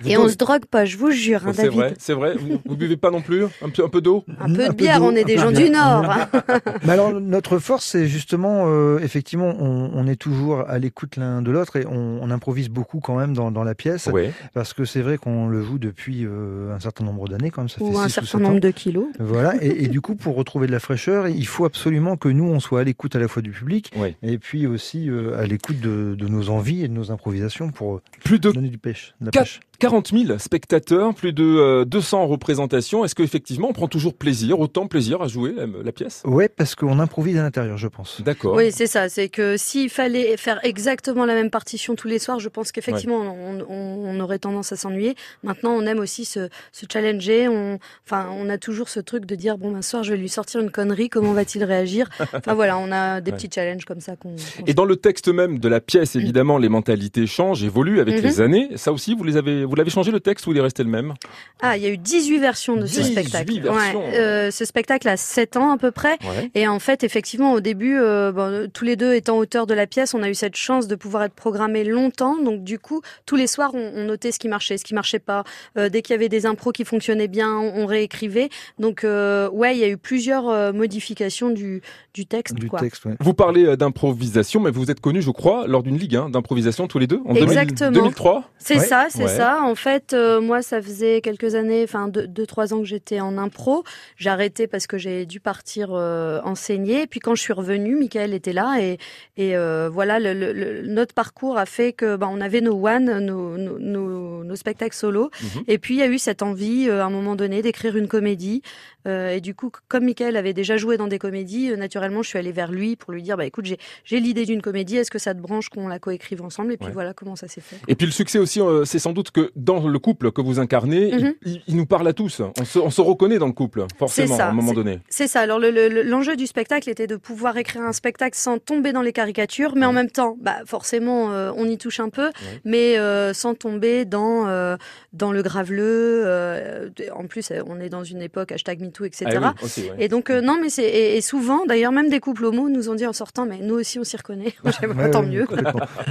Et 0.07 0.17
on 0.17 0.29
se 0.29 0.37
drogue 0.37 0.65
pas, 0.67 0.85
je 0.85 0.97
vous 0.97 1.11
jure, 1.11 1.47
hein, 1.47 1.53
C'est 1.55 1.65
David. 1.65 1.79
vrai, 1.79 1.95
c'est 1.99 2.13
vrai. 2.15 2.35
Vous, 2.37 2.61
vous 2.65 2.77
buvez 2.77 2.97
pas 2.97 3.11
non 3.11 3.21
plus 3.21 3.45
un 3.45 3.69
peu, 3.69 3.85
un 3.85 3.89
peu 3.89 4.01
d'eau 4.01 4.25
Un 4.41 4.53
peu 4.53 4.69
de 4.69 4.73
bière, 4.75 5.03
on 5.03 5.15
est 5.15 5.25
des 5.25 5.37
gens 5.37 5.53
du. 5.53 5.69
Nord. 5.71 6.07
Mais 6.85 6.93
alors 6.93 7.13
notre 7.21 7.59
force, 7.59 7.85
c'est 7.85 8.07
justement, 8.07 8.65
euh, 8.67 8.99
effectivement, 9.03 9.55
on, 9.59 9.91
on 9.95 10.07
est 10.07 10.17
toujours 10.17 10.61
à 10.69 10.79
l'écoute 10.79 11.17
l'un 11.17 11.43
de 11.43 11.51
l'autre 11.51 11.77
et 11.77 11.87
on, 11.87 12.19
on 12.23 12.31
improvise 12.31 12.69
beaucoup 12.69 13.01
quand 13.01 13.17
même 13.17 13.35
dans, 13.35 13.51
dans 13.51 13.65
la 13.65 13.75
pièce, 13.75 14.07
Ouais. 14.07 14.33
parce 14.55 14.73
que 14.73 14.85
c'est 14.85 15.01
vrai 15.03 15.19
qu'on 15.19 15.49
le 15.49 15.63
joue 15.63 15.79
depuis 15.79 16.25
euh, 16.25 16.75
un 16.75 16.81
certain 16.81 17.05
nombre 17.05 17.29
d'années, 17.29 17.51
quand 17.51 17.63
même, 17.63 17.69
ça 17.69 17.77
fait 17.79 17.85
Ou 17.85 17.99
un 17.99 18.09
certain 18.09 18.39
nombre 18.39 18.57
ans. 18.57 18.59
de 18.61 18.71
kilos. 18.71 19.07
Voilà, 19.19 19.55
et, 19.63 19.85
et 19.85 19.89
du 19.89 20.01
coup, 20.01 20.15
pour 20.17 20.35
retrouver 20.37 20.67
de 20.67 20.73
la 20.73 20.81
fraîcheur, 20.81 21.29
il 21.29 21.47
faut 21.47 21.65
absolument 21.65 22.17
que 22.17 22.29
nous, 22.29 22.45
on 22.45 22.59
soit 22.61 22.81
à 22.81 22.85
l'écoute 22.85 23.15
à 23.17 23.19
la 23.19 23.29
fois 23.29 23.43
du 23.43 23.51
public 23.51 23.91
Ouais. 23.97 24.17
et 24.23 24.39
puis 24.39 24.67
aussi 24.67 25.09
euh, 25.11 25.39
à 25.39 25.47
l'écoute 25.47 25.81
de, 25.81 26.15
de 26.19 26.29
nos 26.29 26.49
envies 26.51 26.85
et 26.85 26.89
de 26.89 26.93
nos 26.95 27.11
improvisations 27.11 27.71
pour 27.71 28.01
Plus 28.25 28.39
de 28.39 28.51
donner 28.51 28.69
du 28.69 28.79
pêche, 28.79 29.15
de 29.21 29.27
la 29.27 29.31
pêche. 29.33 29.61
40 29.81 30.13
000 30.27 30.39
spectateurs, 30.39 31.15
plus 31.15 31.33
de 31.33 31.43
euh, 31.43 31.85
200 31.85 32.27
représentations. 32.27 33.05
Est-ce 33.05 33.15
qu'effectivement, 33.15 33.69
on 33.71 33.73
prend 33.73 33.89
toujours 33.89 34.15
plaisir, 34.15 34.61
autant 34.61 34.87
plaisir 34.87 35.23
à 35.23 35.27
jouer 35.29 35.53
la, 35.57 35.67
la 35.67 35.93
pièce? 35.93 36.23
Ouais, 36.27 36.49
parce 36.49 36.75
qu'on 36.75 36.99
improvise 37.01 37.37
à 37.39 37.43
l'intérieur, 37.43 37.77
je 37.79 37.89
pense. 37.89 38.21
D'accord. 38.23 38.55
Oui, 38.57 38.71
c'est 38.73 38.87
ça. 38.87 39.09
C'est 39.09 39.29
que 39.29 39.57
s'il 39.57 39.89
fallait 39.91 40.37
faire 40.37 40.61
exactement 40.65 41.25
la 41.25 41.35
même 41.35 41.51
partition 41.51 41.95
tous 41.97 42.09
les 42.09 42.19
soirs, 42.19 42.39
je 42.41 42.49
pense 42.49 42.73
qu'effectivement, 42.73 43.17
on, 43.21 43.61
on- 43.69 44.11
on 44.11 44.21
aurait 44.21 44.39
tendance 44.39 44.71
à 44.73 44.77
s'ennuyer. 44.77 45.15
Maintenant, 45.43 45.71
on 45.73 45.87
aime 45.87 45.99
aussi 45.99 46.25
se, 46.25 46.49
se 46.73 46.85
challenger. 46.93 47.49
On, 47.49 47.79
enfin, 48.07 48.29
on 48.37 48.49
a 48.51 48.59
toujours 48.59 48.89
ce 48.91 49.01
truc 49.01 49.25
de 49.25 49.35
dire 49.35 49.57
bon, 49.57 49.73
ben, 49.73 49.81
ce 49.83 49.91
soir, 49.91 50.05
je 50.05 50.13
vais 50.13 50.19
lui 50.19 50.29
sortir 50.29 50.61
une 50.61 50.71
connerie. 50.71 51.09
Comment 51.09 51.33
va-t-il 51.33 51.65
réagir? 51.65 52.09
Enfin 52.35 52.55
voilà, 52.55 52.77
on 52.79 52.93
a 52.93 53.21
des 53.21 53.31
Ouais. 53.31 53.37
petits 53.37 53.49
challenges 53.55 53.85
comme 53.87 54.01
ça 54.01 54.17
qu'on. 54.17 54.31
qu'on 54.37 54.65
Et 54.67 54.75
dans 54.75 54.85
le 54.85 54.97
texte 54.97 55.29
même 55.29 55.59
de 55.59 55.69
la 55.69 55.81
pièce, 55.81 56.17
évidemment, 56.17 56.59
les 56.59 56.69
mentalités 56.69 57.27
changent, 57.27 57.63
évoluent 57.65 58.01
avec 58.01 58.17
Mhm. 58.17 58.23
les 58.23 58.41
années. 58.41 58.69
Ça 58.77 58.93
aussi, 58.93 59.15
vous 59.15 59.25
les 59.25 59.37
avez, 59.37 59.65
vous 59.71 59.77
l'avez 59.77 59.91
changé 59.91 60.11
le 60.11 60.21
texte 60.21 60.47
ou 60.47 60.53
il 60.53 60.59
est 60.59 60.61
resté 60.61 60.83
le 60.83 60.91
même? 60.91 61.15
Ah, 61.63 61.77
il 61.77 61.83
y 61.83 61.87
a 61.87 61.89
eu 61.91 61.97
18 61.97 62.39
versions 62.39 62.77
de 62.77 62.87
ce 62.87 63.01
18 63.01 63.13
spectacle. 63.13 63.61
versions. 63.61 64.01
Ouais, 64.07 64.19
euh, 64.19 64.51
ce 64.51 64.65
spectacle 64.65 65.09
a 65.09 65.17
7 65.17 65.57
ans 65.57 65.71
à 65.73 65.79
peu 65.79 65.91
près. 65.91 66.19
Ouais. 66.25 66.51
Et 66.55 66.67
en 66.69 66.79
fait, 66.79 67.05
effectivement, 67.05 67.53
au 67.53 67.61
début, 67.61 67.97
euh, 67.99 68.33
bon, 68.33 68.69
tous 68.73 68.85
les 68.85 68.97
deux 68.97 69.15
étant 69.15 69.39
auteurs 69.39 69.67
de 69.67 69.75
la 69.75 69.87
pièce, 69.87 70.13
on 70.15 70.23
a 70.23 70.29
eu 70.29 70.35
cette 70.35 70.57
chance 70.57 70.89
de 70.89 70.95
pouvoir 70.97 71.23
être 71.23 71.35
programmés 71.35 71.85
longtemps. 71.85 72.37
Donc, 72.43 72.65
du 72.65 72.79
coup, 72.79 73.01
tous 73.27 73.37
les 73.37 73.47
soirs, 73.47 73.71
on, 73.75 73.93
on 73.95 74.05
notait 74.05 74.33
ce 74.33 74.39
qui 74.39 74.49
marchait, 74.49 74.77
ce 74.77 74.85
qui 74.85 74.95
marchait 74.95 75.19
pas. 75.21 75.45
Euh, 75.79 75.89
dès 75.89 76.03
qu'il 76.03 76.15
y 76.15 76.17
avait 76.19 76.29
des 76.29 76.47
impros 76.47 76.73
qui 76.73 76.85
fonctionnaient 76.85 77.29
bien, 77.29 77.51
on, 77.57 77.83
on 77.83 77.87
réécrivait. 77.87 78.49
Donc, 78.79 79.05
euh, 79.05 79.49
ouais, 79.51 79.77
il 79.77 79.81
y 79.81 79.85
a 79.85 79.89
eu 79.89 79.97
plusieurs 79.97 80.49
euh, 80.49 80.73
modifications 80.73 81.51
du, 81.51 81.81
du 82.15 82.27
texte. 82.27 82.55
Du 82.57 82.69
quoi. 82.69 82.81
texte, 82.81 83.05
ouais. 83.05 83.15
Vous 83.21 83.35
parlez 83.35 83.77
d'improvisation, 83.77 84.61
mais 84.61 84.71
vous 84.71 84.81
vous 84.81 84.91
êtes 84.91 85.01
connus, 85.01 85.23
je 85.23 85.31
crois, 85.31 85.67
lors 85.67 85.83
d'une 85.83 85.99
ligue 85.99 86.17
hein, 86.17 86.31
d'improvisation 86.31 86.87
tous 86.89 86.99
les 86.99 87.07
deux 87.07 87.21
en 87.27 87.35
2000 87.35 87.43
Exactement. 87.43 87.91
2003. 87.91 88.45
C'est 88.59 88.79
Ouais. 88.79 88.85
ça, 88.87 89.07
c'est 89.11 89.25
Ouais. 89.25 89.29
Ça. 89.61 89.69
En 89.71 89.75
fait, 89.75 90.13
euh, 90.13 90.41
moi, 90.41 90.63
ça 90.63 90.81
faisait 90.83 91.21
quelques 91.21 91.55
années, 91.55 91.83
enfin 91.85 92.09
deux, 92.09 92.27
deux, 92.27 92.47
trois 92.47 92.73
ans 92.75 92.79
que 92.79 92.85
j'étais 92.87 93.21
en 93.21 93.39
impro. 93.39 93.85
J'ai 94.17 94.31
arrêté 94.31 94.67
parce 94.67 94.87
que 94.87 94.99
j'ai 94.99 95.27
dû 95.27 95.41
partir 95.41 95.91
euh, 95.93 96.41
enseigner. 96.45 97.07
Puis 97.07 97.21
quand 97.21 97.35
je 97.35 97.43
suis 97.43 97.53
revenue, 97.53 97.95
Michael 97.97 98.35
était 98.35 98.53
là 98.53 98.79
et, 98.81 98.99
et 99.37 99.57
euh, 99.57 99.89
voilà, 99.93 100.19
le, 100.19 100.33
le- 100.35 100.53
le- 100.53 100.87
notre 100.87 101.15
parcours 101.15 101.59
a 101.59 101.67
fait 101.67 101.93
que 101.93 102.17
ben, 102.17 102.29
on 102.33 102.41
avait 102.41 102.61
nos 102.61 102.87
one, 102.87 103.19
nos, 103.21 103.57
nos, 103.57 103.79
nos, 103.79 104.45
nos 104.45 104.57
spectacles 104.57 104.97
solo. 104.97 105.31
Mhm. 105.43 105.63
Et 105.69 105.79
puis 105.79 105.95
il 105.95 106.01
y 106.01 106.03
a 106.03 106.09
eu 106.09 106.19
cette 106.19 106.43
envie, 106.43 106.89
à 106.91 107.05
un 107.05 107.11
moment 107.11 107.37
donné, 107.37 107.63
d'écrire 107.63 107.97
une 107.97 108.09
comédie. 108.09 108.63
Euh, 109.09 109.31
et 109.31 109.41
du 109.41 109.55
coup, 109.55 109.71
comme 109.89 110.05
Michael 110.05 110.37
avait 110.37 110.53
déjà 110.53 110.77
joué 110.77 110.97
dans 110.97 111.07
des 111.07 111.19
comédies, 111.19 111.71
euh, 111.71 111.77
naturellement, 111.77 112.23
je 112.23 112.29
suis 112.29 112.39
allée 112.39 112.53
vers 112.53 112.71
lui 112.71 112.97
pour 112.97 113.13
lui 113.13 113.23
dire, 113.23 113.37
bah 113.37 113.47
écoute, 113.47 113.65
j'ai 114.05 114.21
l'idée 114.21 114.45
d'une 114.45 114.61
comédie. 114.63 114.97
Est-ce 114.97 115.11
que 115.11 115.19
ça 115.19 115.35
te 115.35 115.41
branche 115.41 115.69
qu'on 115.71 115.89
la 115.89 115.99
coécrive 115.99 116.43
ensemble? 116.43 116.73
Et 116.73 116.77
puis 116.77 116.89
Ouais. 116.89 116.93
voilà 116.93 117.15
comment 117.15 117.37
ça 117.37 117.49
s'est 117.49 117.61
fait. 117.61 117.77
Et 117.89 117.95
puis 117.95 118.07
le 118.07 118.13
succès 118.13 118.39
aussi, 118.39 118.61
euh, 118.61 118.85
c'est 118.85 118.99
sans 118.99 119.13
doute 119.13 119.31
que 119.31 119.51
dans 119.57 119.87
le 119.89 119.99
couple 119.99 120.33
que 120.33 120.41
vous 120.41 120.59
incarnez, 120.61 121.13
Mhm. 121.13 121.35
il, 121.45 121.53
il- 121.53 121.63
il 121.69 121.77
nous 121.77 121.87
parle 121.87 122.07
à 122.09 122.13
tous. 122.13 122.43
On 122.61 122.65
se, 122.65 122.79
on 122.79 122.91
se 122.91 123.01
reconnaît 123.01 123.39
dans 123.39 123.47
le 123.47 123.53
couple, 123.53 123.87
forcément, 123.99 124.37
ça, 124.37 124.47
à 124.47 124.51
un 124.51 124.53
moment 124.53 124.73
donné. 124.73 124.99
C'est 125.09 125.29
ça. 125.29 125.41
Alors 125.41 125.59
le- 125.59 125.71
le- 125.71 125.89
le- 125.89 126.03
l'enjeu 126.03 126.37
du 126.37 126.47
spectacle 126.47 126.89
était 126.91 127.07
de 127.07 127.17
pouvoir 127.17 127.57
écrire 127.57 127.83
un 127.83 127.93
spectacle 127.93 128.37
sans 128.37 128.59
tomber 128.59 128.93
dans 128.93 129.03
les 129.03 129.13
caricatures, 129.13 129.75
mais 129.77 129.87
en 129.87 129.93
même 129.93 130.11
temps, 130.11 130.37
bah 130.41 130.57
forcément, 130.67 131.27
on 131.57 131.65
y 131.67 131.79
touche 131.79 132.01
un 132.01 132.09
peu, 132.11 132.31
mais 132.65 132.97
sans 133.33 133.55
tomber 133.55 134.05
dans 134.05 134.77
dans 135.13 135.33
le 135.33 135.43
graveleux. 135.43 136.91
en 137.15 137.27
plus, 137.27 137.53
on 137.67 137.81
est 137.81 137.89
dans 137.89 138.05
une 138.05 138.23
époque 138.23 138.53
hashtag 138.53 138.81
MeToo, 138.91 139.05
etc. 139.05 139.27
Ah 139.43 139.55
oui, 139.59 139.65
aussi, 139.65 139.81
ouais. 139.83 139.97
Et 139.99 140.09
donc 140.09 140.31
euh, 140.31 140.41
non, 140.41 140.59
mais 140.61 140.69
c'est 140.69 140.85
et, 140.85 141.17
et 141.17 141.21
souvent, 141.21 141.65
d'ailleurs, 141.67 141.93
même 141.93 142.09
des 142.11 142.21
couples 142.21 142.45
homo 142.45 142.69
nous 142.69 142.89
ont 142.89 142.95
dit 142.95 143.07
en 143.07 143.13
sortant, 143.13 143.47
mais 143.47 143.59
nous 143.63 143.75
aussi 143.77 143.99
on 143.99 144.05
s'y 144.05 144.17
reconnaît. 144.17 144.53
Ouais, 145.01 145.11
tant 145.11 145.23
mieux. 145.23 145.47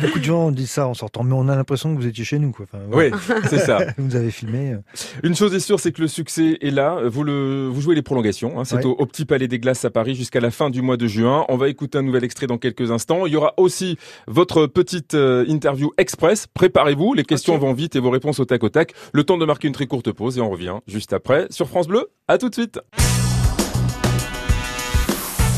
Beaucoup 0.01 0.19
de 0.19 0.23
gens 0.23 0.51
disent 0.51 0.71
ça 0.71 0.87
en 0.87 0.93
sortant, 0.93 1.23
mais 1.23 1.33
on 1.33 1.47
a 1.49 1.55
l'impression 1.55 1.93
que 1.95 1.99
vous 2.01 2.07
étiez 2.07 2.23
chez 2.23 2.39
nous. 2.39 2.51
Quoi. 2.51 2.65
Enfin, 2.71 2.83
voilà. 2.89 3.15
Oui, 3.15 3.21
c'est 3.49 3.57
ça. 3.59 3.79
vous 3.97 4.15
avez 4.15 4.31
filmé. 4.31 4.73
euh. 4.73 4.77
Une 5.23 5.35
chose 5.35 5.53
est 5.53 5.59
sûre, 5.59 5.79
c'est 5.79 5.91
que 5.91 6.01
le 6.01 6.07
succès 6.07 6.57
est 6.61 6.71
là. 6.71 7.01
Vous 7.05 7.23
le, 7.23 7.67
vous 7.67 7.81
jouez 7.81 7.95
les 7.95 8.01
prolongations. 8.01 8.59
hein. 8.59 8.65
C'est 8.65 8.75
Ouais. 8.77 8.85
au, 8.85 8.91
au 8.91 9.05
Petit 9.05 9.25
Palais 9.25 9.47
des 9.47 9.59
Glaces 9.59 9.83
à 9.85 9.89
Paris 9.89 10.15
jusqu'à 10.15 10.39
la 10.39 10.51
fin 10.51 10.69
du 10.69 10.81
mois 10.81 10.95
de 10.97 11.07
juin. 11.07 11.45
On 11.49 11.57
va 11.57 11.67
écouter 11.69 11.97
un 11.97 12.01
nouvel 12.03 12.23
extrait 12.23 12.47
dans 12.47 12.57
quelques 12.57 12.91
instants. 12.91 13.25
Il 13.25 13.33
y 13.33 13.35
aura 13.35 13.53
aussi 13.57 13.97
votre 14.27 14.67
petite 14.67 15.15
euh, 15.15 15.43
interview 15.47 15.91
express. 15.97 16.47
Préparez-vous. 16.53 17.13
Les 17.13 17.23
questions 17.23 17.57
vont 17.57 17.73
vite 17.73 17.95
et 17.95 17.99
vos 17.99 18.09
réponses 18.11 18.39
au 18.39 18.45
tac 18.45 18.63
au 18.63 18.69
tac. 18.69 18.93
Le 19.13 19.23
temps 19.23 19.37
de 19.37 19.45
marquer 19.45 19.67
une 19.67 19.73
très 19.73 19.87
courte 19.87 20.11
pause 20.11 20.37
et 20.37 20.41
on 20.41 20.49
revient 20.49 20.75
juste 20.87 21.13
après 21.13 21.47
sur 21.49 21.67
France 21.67 21.87
Bleu. 21.87 22.07
À 22.27 22.37
tout 22.37 22.49
de 22.49 22.53
suite. 22.55 22.68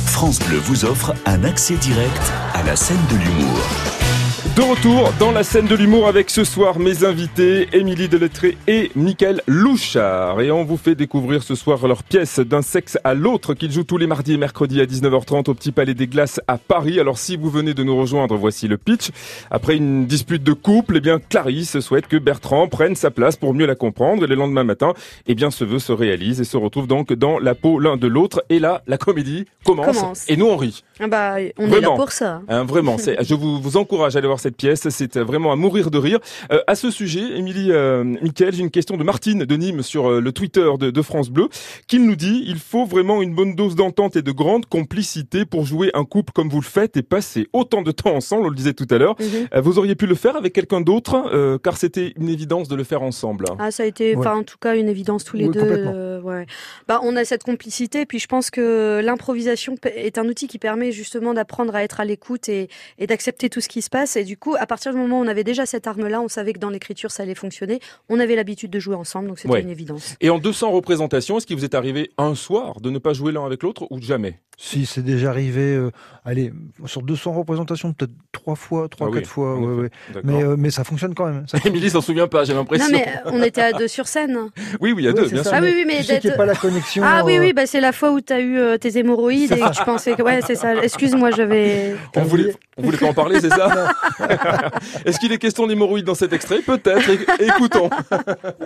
France 0.05 0.39
Bleu 0.39 0.57
vous 0.57 0.85
offre 0.85 1.13
un 1.25 1.43
accès 1.43 1.75
direct 1.75 2.21
à 2.53 2.63
la 2.63 2.75
scène 2.75 2.97
de 3.09 3.17
l'humour. 3.17 4.10
De 4.55 4.61
retour 4.61 5.11
dans 5.19 5.31
la 5.31 5.43
scène 5.43 5.65
de 5.67 5.75
l'humour 5.75 6.07
avec 6.07 6.29
ce 6.29 6.43
soir 6.43 6.79
mes 6.79 7.03
invités 7.03 7.67
Émilie 7.73 8.07
Delettré 8.07 8.57
et 8.67 8.89
Mickaël 8.95 9.41
Louchard. 9.47 10.39
Et 10.41 10.51
on 10.51 10.63
vous 10.63 10.77
fait 10.77 10.95
découvrir 10.95 11.43
ce 11.43 11.53
soir 11.55 11.85
leur 11.87 12.03
pièce 12.03 12.39
d'un 12.39 12.61
sexe 12.61 12.97
à 13.03 13.13
l'autre 13.13 13.53
qu'ils 13.53 13.71
jouent 13.71 13.83
tous 13.83 13.97
les 13.97 14.07
mardis 14.07 14.33
et 14.33 14.37
mercredis 14.37 14.79
à 14.79 14.85
19h30 14.85 15.49
au 15.49 15.53
Petit 15.53 15.71
Palais 15.71 15.93
des 15.93 16.07
Glaces 16.07 16.39
à 16.47 16.57
Paris. 16.57 16.99
Alors 16.99 17.17
si 17.17 17.35
vous 17.35 17.49
venez 17.49 17.73
de 17.73 17.83
nous 17.83 17.97
rejoindre, 17.97 18.35
voici 18.37 18.67
le 18.69 18.77
pitch. 18.77 19.09
Après 19.49 19.75
une 19.75 20.05
dispute 20.05 20.43
de 20.43 20.53
couple, 20.53 20.97
eh 20.97 21.01
bien 21.01 21.19
Clarisse 21.19 21.79
souhaite 21.81 22.07
que 22.07 22.17
Bertrand 22.17 22.67
prenne 22.67 22.95
sa 22.95 23.11
place 23.11 23.35
pour 23.35 23.53
mieux 23.53 23.65
la 23.65 23.75
comprendre. 23.75 24.23
Et 24.23 24.27
le 24.27 24.35
lendemain 24.35 24.63
matin, 24.63 24.93
eh 25.27 25.35
bien 25.35 25.51
ce 25.51 25.65
vœu 25.65 25.79
se 25.79 25.91
réalise 25.91 26.39
et 26.39 26.45
se 26.45 26.55
retrouve 26.57 26.87
donc 26.87 27.11
dans 27.13 27.37
la 27.37 27.53
peau 27.55 27.79
l'un 27.79 27.97
de 27.97 28.07
l'autre. 28.07 28.43
Et 28.49 28.59
là, 28.59 28.81
la 28.87 28.97
comédie 28.97 29.45
commence. 29.65 29.97
Commence. 29.97 30.29
Et 30.29 30.37
nous 30.37 30.47
on 30.47 30.55
rit. 30.57 30.83
Ah 31.01 31.07
bah, 31.07 31.35
on 31.57 31.65
est 31.65 31.67
Vraiment. 31.67 31.91
là 31.91 31.97
pour 31.97 32.11
ça. 32.11 32.41
Hein, 32.47 32.63
vraiment, 32.63 32.95
je 32.97 33.33
vous, 33.33 33.59
vous 33.61 33.77
encourage 33.77 34.15
à 34.15 34.20
aller 34.21 34.27
voir 34.27 34.39
cette 34.39 34.55
pièce. 34.55 34.87
C'est 34.89 35.17
euh, 35.17 35.23
vraiment 35.23 35.51
à 35.51 35.55
mourir 35.55 35.91
de 35.91 35.97
rire. 35.97 36.19
Euh, 36.51 36.59
à 36.67 36.75
ce 36.75 36.89
sujet, 36.91 37.37
Émilie, 37.37 37.71
euh, 37.71 38.03
Mickaël, 38.03 38.53
j'ai 38.53 38.61
une 38.61 38.71
question 38.71 38.97
de 38.97 39.03
Martine 39.03 39.43
de 39.45 39.55
Nîmes 39.55 39.81
sur 39.81 40.09
euh, 40.09 40.21
le 40.21 40.31
Twitter 40.31 40.69
de, 40.79 40.91
de 40.91 41.01
France 41.01 41.29
Bleu, 41.29 41.49
qui 41.87 41.99
nous 41.99 42.15
dit 42.15 42.43
il 42.47 42.57
faut 42.59 42.85
vraiment 42.85 43.21
une 43.21 43.33
bonne 43.35 43.55
dose 43.55 43.75
d'entente 43.75 44.15
et 44.15 44.21
de 44.21 44.31
grande 44.31 44.65
complicité 44.67 45.45
pour 45.45 45.65
jouer 45.65 45.91
un 45.93 46.05
couple 46.05 46.31
comme 46.33 46.49
vous 46.49 46.61
le 46.61 46.65
faites 46.65 46.95
et 46.97 47.01
passer 47.03 47.47
autant 47.53 47.81
de 47.81 47.91
temps 47.91 48.13
ensemble. 48.15 48.45
On 48.45 48.49
le 48.49 48.55
disait 48.55 48.73
tout 48.73 48.87
à 48.91 48.97
l'heure. 48.97 49.15
Mhm. 49.19 49.47
Euh, 49.55 49.61
vous 49.61 49.77
auriez 49.79 49.95
pu 49.95 50.05
le 50.07 50.15
faire 50.15 50.35
avec 50.35 50.53
quelqu'un 50.53 50.81
d'autre, 50.81 51.29
euh, 51.33 51.57
car 51.57 51.77
c'était 51.77 52.13
une 52.17 52.29
évidence 52.29 52.67
de 52.67 52.75
le 52.75 52.83
faire 52.83 53.01
ensemble. 53.01 53.45
Ah, 53.59 53.71
ça 53.71 53.83
a 53.83 53.85
été, 53.85 54.15
Ouais. 54.15 54.27
en 54.27 54.43
tout 54.43 54.57
cas, 54.59 54.75
une 54.75 54.89
évidence 54.89 55.23
tous 55.23 55.37
les 55.37 55.45
Oui, 55.47 55.53
deux. 55.53 55.61
euh, 55.61 56.21
ouais. 56.21 56.45
Bah, 56.87 56.99
on 57.03 57.15
a 57.15 57.25
cette 57.25 57.43
complicité, 57.43 58.05
puis 58.05 58.19
je 58.19 58.27
pense 58.27 58.49
que 58.51 59.01
l'improvisation 59.03 59.75
est 59.95 60.17
un 60.17 60.27
outil 60.27 60.47
qui 60.47 60.57
permet 60.59 60.91
justement 60.91 61.33
d'apprendre 61.33 61.75
à 61.75 61.83
être 61.83 61.99
à 61.99 62.05
l'écoute 62.05 62.49
et, 62.49 62.69
et 62.99 63.07
d'accepter 63.07 63.49
tout 63.49 63.61
ce 63.61 63.67
qui 63.69 63.81
se 63.81 63.89
passe. 63.89 64.10
Et 64.17 64.23
du 64.23 64.37
coup, 64.37 64.55
à 64.59 64.65
partir 64.65 64.91
du 64.93 64.97
moment 64.97 65.19
où 65.19 65.23
on 65.23 65.27
avait 65.27 65.43
déjà 65.43 65.65
cette 65.65 65.87
arme-là, 65.87 66.21
on 66.21 66.27
savait 66.27 66.53
que 66.53 66.59
dans 66.59 66.69
l'écriture, 66.69 67.11
ça 67.11 67.23
allait 67.23 67.35
fonctionner. 67.35 67.79
On 68.09 68.19
avait 68.19 68.35
l'habitude 68.35 68.71
de 68.71 68.79
jouer 68.79 68.95
ensemble, 68.95 69.27
donc 69.27 69.39
c'était 69.39 69.53
Ouais. 69.53 69.61
une 69.61 69.69
évidence. 69.69 70.15
Et 70.21 70.29
en 70.29 70.37
200 70.39 70.71
représentations, 70.71 71.37
est-ce 71.37 71.45
qu'il 71.47 71.57
vous 71.57 71.65
est 71.65 71.75
arrivé 71.75 72.11
un 72.17 72.35
soir 72.35 72.81
de 72.81 72.89
ne 72.89 72.97
pas 72.99 73.13
jouer 73.13 73.31
l'un 73.31 73.45
avec 73.45 73.63
l'autre 73.63 73.87
ou 73.89 74.01
jamais? 74.01 74.39
Si 74.57 74.85
c'est 74.85 75.01
déjà 75.01 75.29
arrivé, 75.31 75.61
euh, 75.75 75.89
allez, 76.23 76.53
sur 76.85 77.01
200 77.01 77.31
représentations, 77.33 77.93
peut-être 77.93 78.11
trois 78.31 78.53
fois, 78.55 78.87
trois, 78.89 79.07
Ah 79.07 79.09
oui, 79.09 79.17
quatre 79.17 79.27
fois. 79.27 79.57
ouais, 79.57 79.65
ouais. 79.83 79.89
D'accord. 80.13 80.21
Mais, 80.23 80.43
euh, 80.43 80.55
mais 80.55 80.69
ça 80.69 80.83
fonctionne 80.83 81.15
quand 81.15 81.25
même. 81.25 81.45
Émilie 81.65 81.89
s'en 81.89 82.01
souvient 82.01 82.27
pas, 82.27 82.43
j'ai 82.43 82.53
Non, 82.53 82.59
l'impression. 82.59 82.85
mais 82.91 83.07
euh, 83.25 83.31
on 83.33 83.41
était 83.41 83.61
à 83.61 83.71
deux 83.73 83.87
sur 83.87 84.07
scène. 84.07 84.37
Oui, 84.79 84.91
oui, 84.91 85.07
à 85.07 85.11
Oui, 85.11 85.15
deux, 85.15 85.29
bien 85.29 85.43
ça, 85.43 85.49
sûr. 85.49 85.57
Ah 85.59 85.61
oui, 85.63 85.71
oui, 85.75 85.83
mais 85.87 85.97
tu 85.97 86.03
sais 86.03 86.19
qu'il 86.19 86.29
n'y 86.29 86.33
a 86.35 86.37
d'être- 86.37 86.37
pas 86.37 86.45
la 86.45 86.53
connexion. 86.55 87.01
Ah 87.03 87.23
oui, 87.25 87.39
oui, 87.39 87.53
bah, 87.53 87.65
c'est 87.65 87.79
la 87.81 87.91
fois 87.91 88.11
où 88.11 88.21
tu 88.21 88.33
as 88.33 88.39
eu 88.39 88.55
euh, 88.59 88.77
tes 88.77 88.95
hémorroïdes 88.99 89.51
et 89.51 89.59
que 89.59 89.71
tu 89.75 89.83
pensais 89.85 90.13
que. 90.15 90.21
Ouais, 90.21 90.41
c'est 90.45 90.53
ça. 90.55 90.75
Excuse-moi, 90.83 91.31
j'avais. 91.31 91.95
On 92.15 92.21
voulait, 92.21 92.53
on 92.77 92.83
voulait 92.83 92.97
pas 92.99 93.07
en 93.07 93.13
parler, 93.15 93.39
c'est 93.41 93.49
ça? 93.49 93.89
Est-ce 95.05 95.19
qu'il 95.19 95.31
est 95.31 95.37
question 95.37 95.67
d'hémorroïdes 95.67 96.05
dans 96.05 96.15
cet 96.15 96.33
extrait 96.33 96.61
Peut-être. 96.61 97.09
Écoutons. 97.41 97.89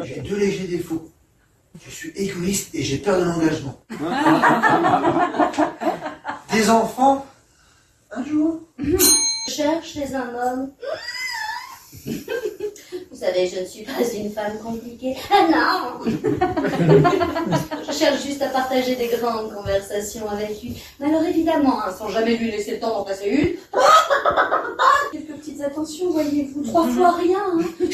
J'ai 0.04 0.22
deux 0.22 0.38
légers 0.38 0.68
défauts. 0.68 1.10
Je 1.86 1.92
suis 1.92 2.10
égoïste 2.16 2.70
et 2.74 2.84
j'ai 2.84 2.98
peur 2.98 3.20
de 3.20 3.26
l'engagement. 3.26 3.82
Des 6.54 6.70
enfants 6.70 7.26
Un 8.12 8.24
jour 8.24 8.62
Je 8.78 8.98
cherche 9.50 9.94
chez 9.94 10.16
un 10.16 10.34
homme. 10.34 10.72
Vous 12.06 13.18
savez, 13.18 13.48
je 13.48 13.62
ne 13.62 13.66
suis 13.66 13.84
pas 13.84 13.94
une 14.14 14.32
femme 14.32 14.58
compliquée. 14.64 15.16
Ah 15.32 15.48
non 15.50 16.12
Je 17.88 17.92
cherche 17.92 18.24
juste 18.24 18.42
à 18.42 18.48
partager 18.48 18.96
des 18.96 19.08
grandes 19.08 19.54
conversations 19.54 20.30
avec 20.30 20.62
lui. 20.62 20.82
Mais 21.00 21.08
alors 21.08 21.24
évidemment, 21.24 21.82
hein, 21.82 21.94
sans 21.98 22.10
jamais 22.10 22.36
lui 22.36 22.52
laisser 22.52 22.72
le 22.72 22.80
temps 22.80 22.90
d'en 22.90 23.04
passer 23.04 23.28
une. 23.28 23.80
Quelques 25.12 25.40
petites 25.40 25.62
attentions, 25.62 26.12
voyez-vous. 26.12 26.64
Trois 26.64 26.88
fois 26.88 27.14
rien. 27.14 27.40
Hein. 27.58 27.86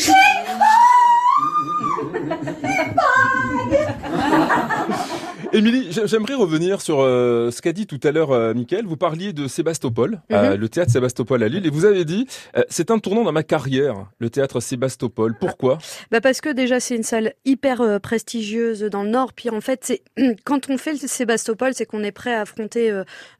Émilie, 5.53 5.87
j'ai- 5.91 6.07
j'aimerais 6.07 6.33
revenir 6.35 6.79
sur 6.79 7.01
euh, 7.01 7.51
ce 7.51 7.61
qu'a 7.61 7.73
dit 7.73 7.85
tout 7.85 7.99
à 8.05 8.11
l'heure 8.11 8.31
euh, 8.31 8.53
Mickaël. 8.53 8.85
Vous 8.85 8.95
parliez 8.95 9.33
de 9.33 9.47
Sébastopol, 9.49 10.21
euh, 10.31 10.55
le 10.55 10.69
théâtre 10.69 10.91
Sébastopol 10.91 11.43
à 11.43 11.49
Lille, 11.49 11.65
et 11.65 11.69
vous 11.69 11.83
avez 11.83 12.05
dit 12.05 12.25
euh, 12.55 12.63
c'est 12.69 12.89
un 12.89 12.99
tournant 12.99 13.25
dans 13.25 13.33
ma 13.33 13.43
carrière, 13.43 14.05
le 14.19 14.29
théâtre 14.29 14.61
Sébastopol. 14.61 15.35
Pourquoi? 15.37 15.77
Bah 16.09 16.21
parce 16.21 16.39
que 16.39 16.47
déjà 16.49 16.79
c'est 16.79 16.95
une 16.95 17.03
salle 17.03 17.33
hyper 17.43 17.99
prestigieuse 18.01 18.81
dans 18.83 19.03
le 19.03 19.09
Nord. 19.09 19.33
Puis 19.33 19.49
en 19.49 19.59
fait, 19.59 19.81
c'est 19.83 20.03
quand 20.45 20.69
on 20.69 20.77
fait 20.77 20.93
le 20.93 20.99
Sébastopol, 20.99 21.73
c'est 21.73 21.85
qu'on 21.85 22.03
est 22.03 22.13
prêt 22.13 22.33
à 22.33 22.41
affronter 22.41 22.89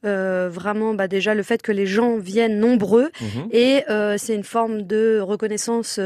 vraiment 0.03 0.93
bah, 0.93 1.07
déjà 1.07 1.33
le 1.33 1.43
fait 1.43 1.61
que 1.61 1.71
les 1.71 1.85
gens 1.85 2.17
viennent 2.17 2.59
nombreux 2.59 3.09
Mhm. 3.21 3.47
et 3.51 3.83
c'est 4.17 4.35
une 4.35 4.43
forme 4.43 4.81
de 4.81 5.19
reconnaissance 5.21 5.97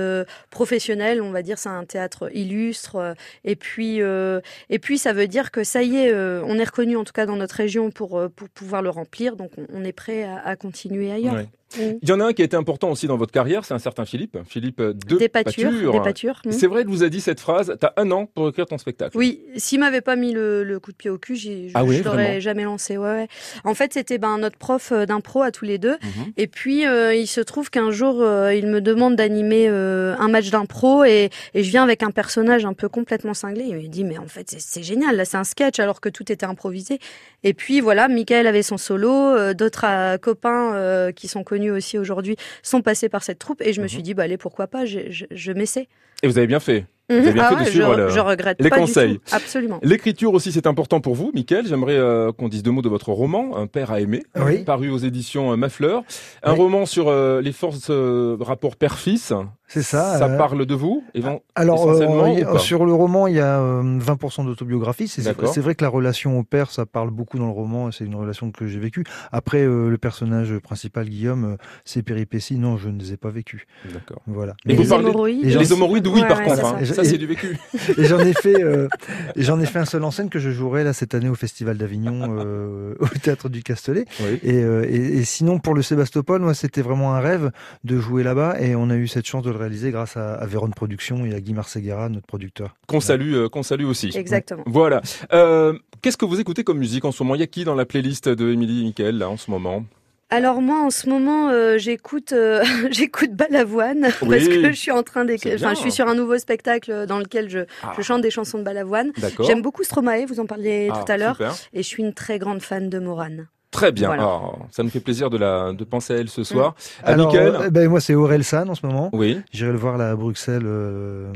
professionnelle. 0.51 1.19
On 1.21 1.31
va 1.31 1.41
dire 1.41 1.57
c'est 1.57 1.69
un 1.69 1.83
théâtre 1.85 2.29
illustre. 2.35 3.15
et 3.43 3.55
puis 3.55 4.01
et 4.01 4.79
puis 4.79 4.99
ça 4.99 5.11
veut 5.13 5.27
dire 5.27 5.49
que 5.49 5.63
ça 5.63 5.81
y 5.81 5.93
est, 5.93 5.94
euh, 5.95 6.43
on 6.45 6.57
est 6.57 6.63
reconnu 6.63 6.97
en 6.97 7.03
tout 7.03 7.13
cas 7.13 7.25
dans 7.25 7.35
notre 7.35 7.55
région 7.55 7.91
pour 7.91 8.17
euh, 8.17 8.29
pouvoir 8.53 8.81
le 8.81 8.89
remplir. 8.89 9.35
Donc 9.35 9.51
on, 9.73 9.83
est 9.83 9.93
prêt 9.93 10.23
à, 10.23 10.55
continuer 10.55 11.11
ailleurs. 11.11 11.43
Mm. 11.77 11.81
Il 12.01 12.09
y 12.09 12.11
en 12.11 12.19
a 12.19 12.25
un 12.25 12.33
qui 12.33 12.41
a 12.41 12.45
été 12.45 12.55
important 12.57 12.89
aussi 12.91 13.07
dans 13.07 13.17
votre 13.17 13.31
carrière, 13.31 13.65
c'est 13.65 13.73
un 13.73 13.79
certain 13.79 14.05
Philippe, 14.05 14.37
Philippe 14.47 14.81
de 14.81 15.17
Des 15.17 15.29
pâtures, 15.29 15.71
des 15.91 15.99
pâtures. 15.99 16.41
mm. 16.45 16.51
C'est 16.51 16.67
vrai, 16.67 16.81
il 16.81 16.87
vous 16.87 17.03
a 17.03 17.09
dit 17.09 17.21
cette 17.21 17.39
phrase, 17.39 17.75
t'as 17.79 17.91
un 17.97 18.11
an 18.11 18.25
pour 18.27 18.49
écrire 18.49 18.65
ton 18.65 18.77
spectacle. 18.77 19.17
Oui, 19.17 19.41
s'il 19.57 19.79
m'avait 19.79 20.01
pas 20.01 20.15
mis 20.15 20.31
le, 20.33 20.63
le 20.63 20.79
coup 20.79 20.91
de 20.91 20.97
pied 20.97 21.09
au 21.09 21.17
cul, 21.17 21.35
je, 21.35 21.69
Ah 21.73 21.83
oui, 21.83 21.97
je 21.97 22.03
l'aurais 22.03 22.41
jamais 22.41 22.63
lancé. 22.63 22.97
Ouais, 22.97 23.09
ouais. 23.09 23.27
En 23.63 23.73
fait, 23.73 23.93
c'était 23.93 24.17
ben, 24.17 24.37
notre 24.37 24.57
prof 24.57 24.91
euh, 24.91 25.05
d'impro 25.05 25.41
à 25.41 25.51
tous 25.51 25.65
les 25.65 25.77
deux. 25.77 25.97
Mhm. 26.01 26.33
Et 26.37 26.47
puis, 26.47 26.85
euh, 26.85 27.13
il 27.13 27.27
se 27.27 27.41
trouve 27.41 27.69
qu'un 27.69 27.91
jour, 27.91 28.21
euh, 28.21 28.53
il 28.53 28.67
me 28.67 28.81
demande 28.81 29.15
d'animer 29.15 29.67
euh, 29.67 30.15
un 30.19 30.27
match 30.27 30.49
d'impro 30.49 31.03
et, 31.03 31.29
et 31.53 31.63
je 31.63 31.69
viens 31.69 31.83
avec 31.83 32.03
un 32.03 32.11
personnage 32.11 32.65
un 32.65 32.73
peu 32.73 32.89
complètement 32.89 33.33
cinglé. 33.33 33.65
Il 33.67 33.75
me 33.75 33.87
dit, 33.87 34.03
mais 34.03 34.17
en 34.17 34.27
fait, 34.27 34.55
c'est- 34.57 34.83
génial, 34.83 35.15
là, 35.15 35.25
c'est 35.25 35.37
un 35.37 35.43
sketch 35.43 35.79
alors 35.79 35.99
que 36.01 36.09
tout 36.09 36.31
était 36.31 36.45
improvisé. 36.45 36.99
Et 37.43 37.53
puis, 37.53 37.79
voilà, 37.81 38.07
Michael 38.07 38.45
avait 38.47 38.61
son 38.63 38.77
solo, 38.77 39.11
euh, 39.11 39.53
d'autres 39.53 39.85
euh, 39.87 40.17
copains 40.17 40.73
euh, 40.75 41.11
qui 41.11 41.27
sont 41.27 41.43
connus 41.43 41.64
aussi 41.71 41.97
aujourd'hui 41.97 42.35
sont 42.63 42.81
passés 42.81 43.09
par 43.09 43.23
cette 43.23 43.39
troupe 43.39 43.61
et 43.61 43.73
je 43.73 43.79
me 43.81 43.85
Mhm. 43.85 43.89
suis 43.89 44.01
dit, 44.03 44.13
bah, 44.13 44.23
allez, 44.23 44.37
pourquoi 44.37 44.67
pas, 44.67 44.85
je, 44.85 44.99
je, 45.09 45.25
je 45.31 45.51
m'essaie. 45.51 45.87
Et 46.23 46.27
vous 46.27 46.37
avez 46.37 46.47
bien 46.47 46.59
fait. 46.59 46.85
Vous 47.09 47.17
Mhm. 47.17 47.21
avez 47.21 47.33
bien 47.33 47.43
Ah 47.43 47.49
fait 47.49 47.55
ouais, 47.55 47.63
de 47.65 47.69
suivre 47.69 47.93
je, 47.93 47.99
le- 48.01 48.09
je 48.09 48.19
regrette 48.19 48.57
les 48.61 48.69
pas 48.69 48.77
conseils. 48.77 49.11
du 49.13 49.19
tout. 49.19 49.35
Absolument. 49.35 49.79
L'écriture 49.83 50.33
aussi, 50.33 50.51
c'est 50.51 50.65
important 50.65 51.01
pour 51.01 51.13
vous, 51.13 51.29
Mickaël. 51.35 51.67
J'aimerais 51.67 51.93
euh, 51.97 52.31
qu'on 52.31 52.47
dise 52.47 52.63
deux 52.63 52.71
mots 52.71 52.81
de 52.81 52.89
votre 52.89 53.09
roman, 53.11 53.55
Un 53.57 53.67
père 53.67 53.91
à 53.91 53.99
aimer, 54.01 54.23
Oui. 54.43 54.63
paru 54.63 54.89
aux 54.89 54.97
éditions 54.97 55.51
euh, 55.51 55.55
Mafleur. 55.55 56.03
Un 56.41 56.53
Oui. 56.53 56.57
roman 56.57 56.85
sur 56.87 57.09
euh, 57.09 57.41
les 57.41 57.51
forces 57.51 57.87
euh, 57.91 58.37
rapport 58.39 58.75
père-fils. 58.75 59.33
C'est 59.75 59.81
ça. 59.83 60.17
Ça 60.17 60.27
euh, 60.27 60.37
parle 60.37 60.65
de 60.65 60.73
vous, 60.73 61.03
évent- 61.13 61.41
Alors, 61.55 61.91
essentiellement, 61.91 62.53
euh, 62.55 62.57
sur 62.59 62.85
le 62.85 62.93
roman, 62.93 63.27
il 63.27 63.35
y 63.35 63.39
a 63.39 63.59
euh, 63.59 63.99
20% 63.99 64.45
d'autobiographie. 64.45 65.07
C'est 65.07 65.59
vrai 65.61 65.75
que 65.75 65.83
la 65.83 65.89
relation 65.89 66.39
au 66.39 66.43
père, 66.43 66.71
ça 66.71 66.85
parle 66.85 67.09
beaucoup 67.11 67.37
dans 67.37 67.45
le 67.47 67.51
roman. 67.51 67.91
C'est 67.91 68.05
une 68.05 68.15
relation 68.15 68.51
que 68.51 68.67
j'ai 68.67 68.79
vécue. 68.79 69.03
Après, 69.31 69.61
euh, 69.63 69.89
le 69.89 69.97
personnage 69.97 70.57
principal, 70.59 71.09
Guillaume, 71.09 71.45
euh, 71.45 71.57
ses 71.83 72.03
péripéties, 72.03 72.57
non, 72.57 72.77
je 72.77 72.89
ne 72.89 72.99
les 72.99 73.13
ai 73.13 73.17
pas 73.17 73.29
vécues. 73.29 73.67
D'accord. 73.93 74.21
Voilà. 74.27 74.55
Et 74.65 74.71
Et 74.71 74.75
vous 74.75 74.83
les 74.83 74.87
parlez- 74.89 75.09
hémorroïdes 75.09 75.45
les 75.45 75.73
hémorroïdes, 75.73 76.07
oui, 76.07 76.21
Ouais, 76.21 76.27
par 76.27 76.39
ouais, 76.39 76.45
contre. 76.45 76.65
hein. 76.65 76.85
ça. 76.85 77.03
C'est 77.03 77.17
du 77.17 77.27
vécu. 77.27 77.57
Et 77.97 78.05
j'en 78.05 78.19
ai 78.19 78.33
fait, 78.33 78.63
euh, 78.63 78.87
et 79.35 79.41
j'en 79.43 79.59
ai 79.59 79.65
fait 79.65 79.79
un 79.79 79.85
seul 79.85 80.03
en 80.03 80.11
scène 80.11 80.29
que 80.29 80.39
je 80.39 80.49
jouerai 80.51 80.83
là 80.83 80.93
cette 80.93 81.13
année 81.13 81.29
au 81.29 81.35
Festival 81.35 81.77
d'Avignon, 81.77 82.35
euh, 82.39 82.95
au 82.99 83.07
Théâtre 83.07 83.49
du 83.49 83.61
Castellet. 83.63 84.05
Oui. 84.21 84.39
Et, 84.43 84.53
euh, 84.63 84.85
et, 84.87 84.95
et 85.19 85.23
sinon, 85.25 85.59
pour 85.59 85.73
le 85.73 85.81
Sébastopol, 85.81 86.41
moi, 86.41 86.53
c'était 86.53 86.81
vraiment 86.81 87.13
un 87.15 87.19
rêve 87.19 87.51
de 87.83 87.99
jouer 87.99 88.23
là-bas, 88.23 88.55
et 88.61 88.75
on 88.75 88.89
a 88.89 88.95
eu 88.95 89.07
cette 89.07 89.25
chance 89.25 89.43
de 89.43 89.51
le 89.51 89.57
grâce 89.69 90.17
à, 90.17 90.35
à 90.35 90.45
Véron 90.45 90.69
Productions 90.69 91.25
et 91.25 91.33
à 91.33 91.39
Guy 91.41 91.53
Marseguera, 91.53 92.09
notre 92.09 92.27
producteur. 92.27 92.75
Qu'on 92.87 92.99
salue, 92.99 93.33
euh, 93.33 93.49
qu'on 93.49 93.63
salue 93.63 93.85
aussi. 93.85 94.11
Exactement. 94.15 94.63
Voilà. 94.65 95.01
Euh, 95.33 95.73
Qu'est-ce 96.01 96.17
que 96.17 96.25
vous 96.25 96.39
écoutez 96.39 96.63
comme 96.63 96.77
musique 96.77 97.05
en 97.05 97.11
ce 97.11 97.23
moment? 97.23 97.35
Il 97.35 97.39
y 97.39 97.43
a 97.43 97.47
qui 97.47 97.63
dans 97.63 97.75
la 97.75 97.85
playlist 97.85 98.29
de 98.29 98.51
Émilie 98.51 98.81
et 98.81 98.83
Mickaël, 98.83 99.17
là, 99.17 99.29
en 99.29 99.37
ce 99.37 99.49
moment? 99.49 99.83
Alors 100.31 100.59
moi 100.59 100.79
en 100.81 100.89
ce 100.89 101.07
moment 101.07 101.49
euh, 101.49 101.77
j'écoute 101.77 102.31
euh, 102.33 102.63
j'écoute 102.89 103.33
Balavoine 103.35 104.01
parce 104.19 104.21
Oui. 104.23 104.43
que 104.63 104.69
je 104.71 104.75
suis 104.75 104.89
en 104.91 105.03
train 105.03 105.23
d'écrire 105.23 105.53
enfin 105.55 105.75
je 105.75 105.79
suis 105.79 105.91
sur 105.91 106.07
un 106.07 106.15
nouveau 106.15 106.39
spectacle 106.39 107.05
dans 107.05 107.19
lequel 107.19 107.47
je, 107.47 107.59
Ah. 107.83 107.93
je 107.95 108.01
chante 108.01 108.21
des 108.23 108.31
chansons 108.31 108.57
de 108.57 108.63
Balavoine. 108.63 109.11
D'accord. 109.19 109.45
J'aime 109.45 109.61
beaucoup 109.61 109.83
Stromae, 109.83 110.25
vous 110.27 110.39
en 110.39 110.47
parliez 110.47 110.89
Ah, 110.91 111.03
tout 111.05 111.11
à 111.11 111.17
l'heure 111.17 111.37
et 111.73 111.83
je 111.83 111.87
suis 111.87 112.01
une 112.01 112.13
très 112.13 112.39
grande 112.39 112.63
fan 112.63 112.89
de 112.89 112.97
Morane. 112.97 113.47
Très 113.75 113.91
bien. 113.91 114.07
Voilà. 114.07 114.23
Ah, 114.23 114.51
ça 114.71 114.83
nous 114.83 114.89
fait 114.89 115.01
plaisir 115.01 115.29
de, 115.29 115.37
la, 115.37 115.73
de 115.73 115.83
penser 115.83 116.13
à 116.13 116.17
elle 116.17 116.29
ce 116.29 116.43
soir. 116.45 116.75
À 117.03 117.09
Alors, 117.11 117.27
Mickaël 117.27 117.55
euh, 117.55 117.69
ben, 117.69 117.89
moi, 117.89 117.99
c'est 117.99 118.15
Aurel 118.15 118.43
San 118.45 118.69
en 118.69 118.75
ce 118.75 118.85
moment. 118.85 119.09
Oui. 119.11 119.41
J'irai 119.51 119.71
le 119.73 119.77
voir 119.77 119.97
là 119.97 120.11
à 120.11 120.15
Bruxelles 120.15 120.63
euh, 120.65 121.31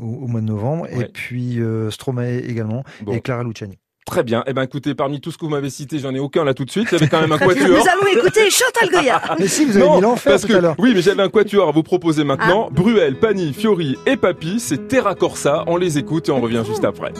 au, 0.00 0.24
au 0.24 0.26
mois 0.28 0.40
de 0.40 0.46
novembre. 0.46 0.84
Ouais. 0.84 1.02
Et 1.02 1.04
puis 1.06 1.60
euh, 1.60 1.90
Stromae 1.90 2.38
également. 2.48 2.84
Bon. 3.02 3.12
Et 3.12 3.20
Clara 3.20 3.42
Luciani. 3.42 3.76
Très 4.06 4.22
bien. 4.22 4.42
Eh 4.46 4.52
ben, 4.52 4.62
écoutez, 4.62 4.94
parmi 4.94 5.20
tout 5.20 5.30
ce 5.30 5.38
que 5.38 5.44
vous 5.44 5.50
m'avez 5.50 5.68
cité, 5.70 5.98
j'en 5.98 6.14
ai 6.14 6.18
aucun 6.20 6.44
là 6.44 6.54
tout 6.54 6.64
de 6.64 6.70
suite. 6.70 6.88
J'avais 6.90 7.08
quand 7.08 7.20
même 7.20 7.32
un 7.32 7.38
quatuor. 7.38 7.68
Nous 7.68 7.74
allons 7.88 8.18
écouter 8.18 8.48
Chantal 8.50 8.88
Goya. 8.90 9.20
Mais 9.38 9.46
si, 9.48 9.64
vous 9.64 9.76
avez 9.76 9.86
Non, 9.86 9.96
mis 9.96 10.00
l'enfer 10.02 10.32
parce 10.32 10.42
tout 10.42 10.48
que, 10.48 10.54
à 10.54 10.60
l'heure. 10.60 10.74
oui, 10.78 10.92
mais 10.94 11.02
j'avais 11.02 11.22
un 11.22 11.28
quatuor 11.28 11.68
à 11.68 11.72
vous 11.72 11.82
proposer 11.82 12.24
maintenant. 12.24 12.68
Ah. 12.70 12.72
Bruel, 12.72 13.16
Pani, 13.16 13.52
Fiori 13.52 13.96
et 14.06 14.16
Papi, 14.16 14.58
c'est 14.60 14.88
Terra 14.88 15.14
Corsa. 15.14 15.64
On 15.66 15.76
les 15.76 15.98
écoute 15.98 16.28
et 16.28 16.32
on 16.32 16.40
revient 16.40 16.62
juste 16.66 16.84
après. 16.84 17.12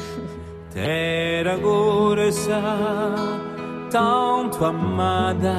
Terra 0.72 1.56
gorsa, 1.59 2.61
tanto 3.90 4.64
amata, 4.64 5.57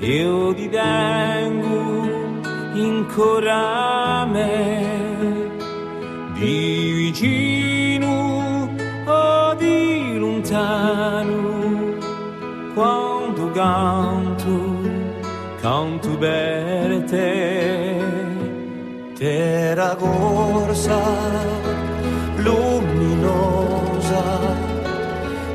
io 0.00 0.52
divengo 0.52 1.94
ancora 2.74 4.26
me, 4.26 5.50
di 6.34 6.92
vicino 6.96 8.68
o 9.06 9.54
di 9.54 10.18
lontano, 10.18 11.94
quando 12.74 13.50
canto, 13.52 14.76
canto 15.60 16.18
per 16.18 17.04
te. 17.04 18.02
Terra 19.16 19.94
corsa, 19.94 21.00
luminosa, 22.38 24.22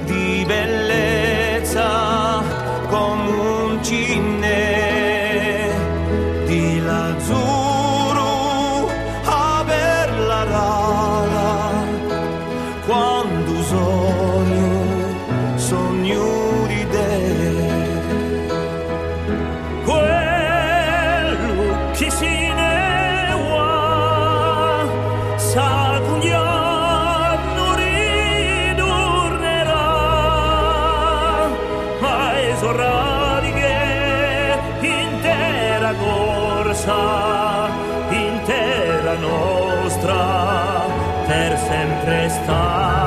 di 0.05 0.45
bellezza 0.47 0.88
corsa 36.79 37.69
intera 38.11 39.15
nostra 39.15 40.85
per 41.27 41.57
sempre 41.57 42.29
sta 42.29 42.98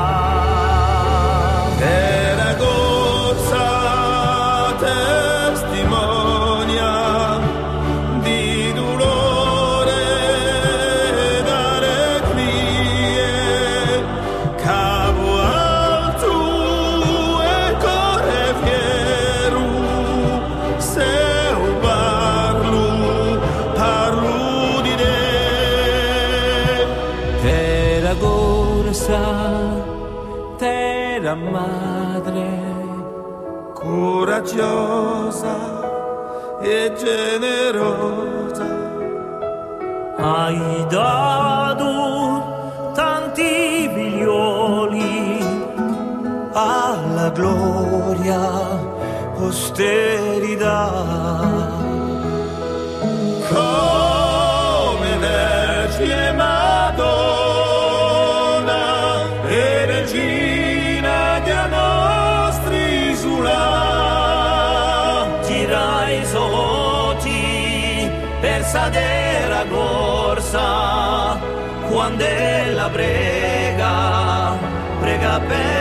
coraggiosa 34.43 35.57
e 36.61 36.93
generosa, 36.97 38.67
hai 40.17 40.87
dato 40.89 42.91
tanti 42.95 43.89
figlioli 43.95 45.39
alla 46.53 47.31
gloria 47.31 48.41
posterità. 49.37 50.91
La 72.83 72.89
prega, 72.91 74.59
prega 75.01 75.39
per 75.47 75.72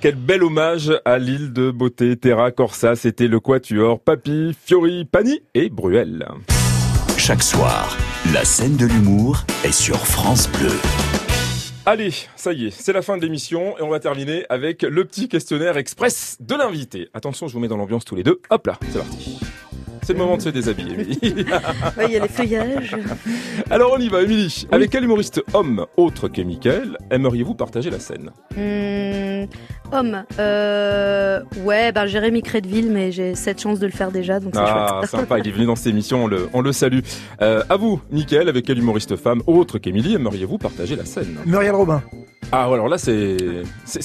quel 0.00 0.14
bel 0.14 0.44
hommage 0.44 0.92
à 1.04 1.18
l'île 1.18 1.52
de 1.52 1.70
beauté 1.70 2.16
Terra 2.16 2.52
Corsa. 2.52 2.96
C'était 2.96 3.26
le 3.26 3.40
quatuor 3.40 4.00
Papi, 4.00 4.56
Fiori, 4.64 5.04
Pani 5.04 5.40
et 5.54 5.68
Bruel. 5.68 6.26
Chaque 7.16 7.42
soir, 7.42 7.96
la 8.32 8.44
scène 8.44 8.76
de 8.76 8.86
l'humour 8.86 9.44
est 9.64 9.72
sur 9.72 9.98
France 9.98 10.48
Bleu. 10.52 10.72
Allez, 11.84 12.12
ça 12.36 12.52
y 12.52 12.66
est, 12.66 12.70
c'est 12.70 12.92
la 12.92 13.02
fin 13.02 13.16
de 13.16 13.22
l'émission 13.22 13.76
et 13.78 13.82
on 13.82 13.88
va 13.88 13.98
terminer 13.98 14.44
avec 14.50 14.82
le 14.82 15.04
petit 15.04 15.28
questionnaire 15.28 15.76
express 15.76 16.36
de 16.40 16.54
l'invité. 16.54 17.08
Attention, 17.14 17.48
je 17.48 17.54
vous 17.54 17.60
mets 17.60 17.68
dans 17.68 17.78
l'ambiance 17.78 18.04
tous 18.04 18.14
les 18.14 18.22
deux. 18.22 18.40
Hop 18.50 18.66
là, 18.66 18.78
c'est 18.90 18.98
parti. 18.98 19.40
C'est 20.08 20.14
le 20.14 20.20
moment 20.20 20.38
de 20.38 20.42
se 20.42 20.48
déshabiller, 20.48 20.94
Émilie. 20.94 21.18
Ouais, 21.98 22.06
Il 22.06 22.12
y 22.12 22.16
a 22.16 22.20
les 22.22 22.28
feuillages. 22.28 22.96
Alors 23.68 23.92
on 23.94 23.98
y 23.98 24.08
va, 24.08 24.22
Émilie. 24.22 24.66
Avec 24.72 24.88
quel 24.88 25.04
humoriste 25.04 25.42
homme, 25.52 25.84
autre 25.98 26.28
que 26.28 26.40
Michael, 26.40 26.96
aimeriez-vous 27.10 27.54
partager 27.54 27.90
la 27.90 27.98
scène? 27.98 28.30
Hmm, 28.56 29.44
homme. 29.94 30.24
Euh, 30.38 31.40
ouais, 31.62 31.92
ben 31.92 32.06
Jérémy 32.06 32.40
Crédville, 32.40 32.90
mais 32.90 33.12
j'ai 33.12 33.34
cette 33.34 33.60
chance 33.60 33.80
de 33.80 33.84
le 33.84 33.92
faire 33.92 34.10
déjà, 34.10 34.40
donc 34.40 34.52
c'est 34.54 34.60
Ah, 34.64 35.00
chouette. 35.02 35.10
sympa, 35.10 35.38
il 35.40 35.46
est 35.46 35.50
venu 35.50 35.66
dans 35.66 35.76
cette 35.76 35.88
émission, 35.88 36.24
on 36.24 36.26
le, 36.26 36.48
on 36.54 36.62
le 36.62 36.72
salue. 36.72 37.00
Euh, 37.42 37.62
à 37.68 37.76
vous, 37.76 38.00
Michael, 38.10 38.48
avec 38.48 38.64
quel 38.64 38.78
humoriste 38.78 39.14
femme, 39.16 39.42
autre 39.46 39.76
qu'Émilie, 39.78 40.14
aimeriez-vous 40.14 40.56
partager 40.56 40.96
la 40.96 41.04
scène? 41.04 41.36
Muriel 41.44 41.74
Robin. 41.74 42.02
Ah, 42.50 42.68
ouais, 42.68 42.74
alors 42.74 42.88
là, 42.88 42.96
c'est 42.96 43.36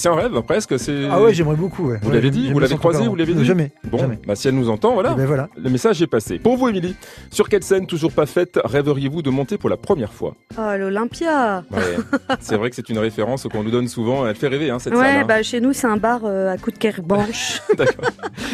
un 0.06 0.14
rêve, 0.14 0.42
presque. 0.42 0.78
c'est- 0.78 1.06
Ah 1.10 1.22
ouais, 1.22 1.32
j'aimerais 1.32 1.56
beaucoup. 1.56 1.88
Ouais. 1.90 1.98
Vous 2.02 2.08
Ouais, 2.10 2.14
l'avez 2.16 2.30
dit 2.30 2.52
Vous 2.52 2.58
l'avez 2.58 2.76
croisé. 2.76 3.06
Vous 3.06 3.16
l'avez 3.16 3.32
dit 3.32 3.44
Jamais. 3.44 3.72
Bon, 3.84 3.98
jamais. 3.98 4.18
bah 4.26 4.34
si 4.34 4.48
elle 4.48 4.54
nous 4.54 4.68
entend, 4.68 4.92
voilà. 4.92 5.12
Eh 5.14 5.16
ben 5.16 5.26
voilà. 5.26 5.48
Le 5.56 5.70
message 5.70 6.02
est 6.02 6.06
passé. 6.06 6.38
Pour 6.38 6.56
vous, 6.58 6.68
Émilie, 6.68 6.94
sur 7.30 7.48
quelle 7.48 7.62
scène 7.62 7.86
toujours 7.86 8.12
pas 8.12 8.26
faite 8.26 8.58
rêveriez-vous 8.62 9.22
de 9.22 9.30
monter 9.30 9.56
pour 9.56 9.70
la 9.70 9.76
première 9.78 10.12
fois 10.12 10.34
Oh, 10.58 10.76
l'Olympia. 10.78 11.64
Ouais, 11.70 11.78
C'est 12.40 12.56
vrai 12.56 12.68
que 12.70 12.76
c'est 12.76 12.88
une 12.90 12.98
référence 12.98 13.44
qu'on 13.50 13.62
nous 13.62 13.70
donne 13.70 13.88
souvent. 13.88 14.26
Elle 14.26 14.34
fait 14.36 14.48
rêver, 14.48 14.68
hein, 14.70 14.78
cette 14.78 14.92
Ouais, 14.94 15.00
salle. 15.00 15.16
hein. 15.22 15.24
bah 15.26 15.42
chez 15.42 15.60
nous 15.60 15.72
c'est 15.72 15.86
un 15.86 15.96
bar 15.96 16.20
euh, 16.24 16.52
à 16.52 16.58
coup 16.58 16.70
de 16.70 16.78
kerbanche. 16.78 17.62
D'accord. 17.78 18.10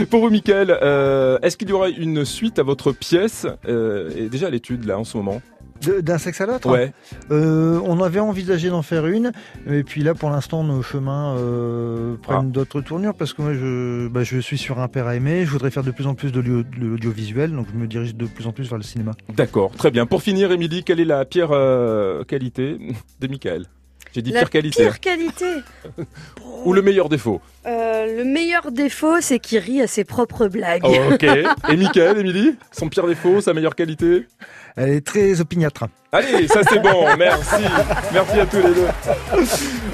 Pour 0.08 0.20
vous, 0.20 0.30
Michael, 0.30 0.70
euh, 0.82 1.38
est-ce 1.42 1.56
qu'il 1.56 1.68
y 1.68 1.72
aura 1.72 1.88
une 1.88 2.24
suite 2.24 2.58
à 2.58 2.62
votre 2.62 2.92
pièce? 2.92 3.46
Euh, 3.68 4.10
et 4.16 4.28
déjà 4.28 4.46
à 4.46 4.50
l'étude 4.50 4.84
là 4.84 4.98
en 4.98 5.04
ce 5.04 5.16
moment 5.16 5.42
D'un 6.02 6.18
sexe 6.18 6.40
à 6.42 6.46
l'autre 6.46 6.68
Ouais. 6.70 6.92
Euh, 7.30 7.80
on 7.84 8.00
avait 8.02 8.20
envisagé 8.20 8.68
d'en 8.68 8.82
faire 8.82 9.06
une, 9.06 9.32
et 9.68 9.82
puis 9.82 10.02
là, 10.02 10.14
pour 10.14 10.28
l'instant, 10.30 10.62
nos 10.62 10.82
chemins 10.82 11.36
euh, 11.38 12.16
prennent 12.22 12.38
Ah. 12.50 12.52
d'autres 12.52 12.80
tournures 12.82 13.14
parce 13.14 13.32
que 13.32 13.40
moi, 13.42 13.54
je, 13.54 14.08
bah, 14.08 14.22
je 14.22 14.38
suis 14.38 14.58
sur 14.58 14.78
un 14.78 14.88
père 14.88 15.06
à 15.06 15.16
aimer. 15.16 15.44
Je 15.46 15.50
voudrais 15.50 15.70
faire 15.70 15.82
de 15.84 15.90
plus 15.90 16.06
en 16.06 16.14
plus 16.14 16.32
de 16.32 16.40
l'audio- 16.40 16.62
de 16.78 16.86
l'audiovisuel, 16.86 17.52
donc 17.52 17.66
je 17.72 17.78
me 17.78 17.86
dirige 17.86 18.14
de 18.14 18.26
plus 18.26 18.46
en 18.46 18.52
plus 18.52 18.68
vers 18.68 18.76
le 18.78 18.84
cinéma. 18.84 19.12
D'accord, 19.34 19.70
très 19.72 19.90
bien. 19.90 20.04
Pour 20.06 20.22
finir, 20.22 20.52
Émilie, 20.52 20.84
quelle 20.84 21.00
est 21.00 21.04
la 21.06 21.24
pire 21.24 21.48
euh, 21.52 22.24
qualité 22.24 22.76
de 23.20 23.26
Michael? 23.26 23.64
J'ai 24.12 24.22
dit 24.22 24.32
La 24.32 24.40
pire 24.40 24.50
qualité. 24.50 24.82
pire 24.82 24.98
qualité? 25.00 25.46
Ou 26.64 26.72
le 26.72 26.82
meilleur 26.82 27.08
défaut? 27.08 27.40
Euh, 27.66 28.18
le 28.18 28.24
meilleur 28.24 28.72
défaut, 28.72 29.20
c'est 29.20 29.38
qu'il 29.38 29.58
rit 29.60 29.80
à 29.80 29.86
ses 29.86 30.04
propres 30.04 30.48
blagues. 30.48 30.82
Oh, 30.84 30.94
Ok. 31.14 31.22
Et 31.70 31.76
Michael, 31.76 32.18
Émilie 32.18 32.56
Son 32.72 32.88
pire 32.88 33.06
défaut, 33.06 33.40
sa 33.40 33.54
meilleure 33.54 33.74
qualité? 33.76 34.26
Elle 34.76 34.90
est 34.90 35.06
très 35.06 35.40
opiniâtre. 35.40 35.84
Allez, 36.12 36.48
ça 36.48 36.62
c'est 36.68 36.80
bon, 36.80 37.06
merci. 37.18 37.54
Merci 38.12 38.40
à 38.40 38.46
tous 38.46 38.56
les 38.56 38.74
deux. 38.74 38.86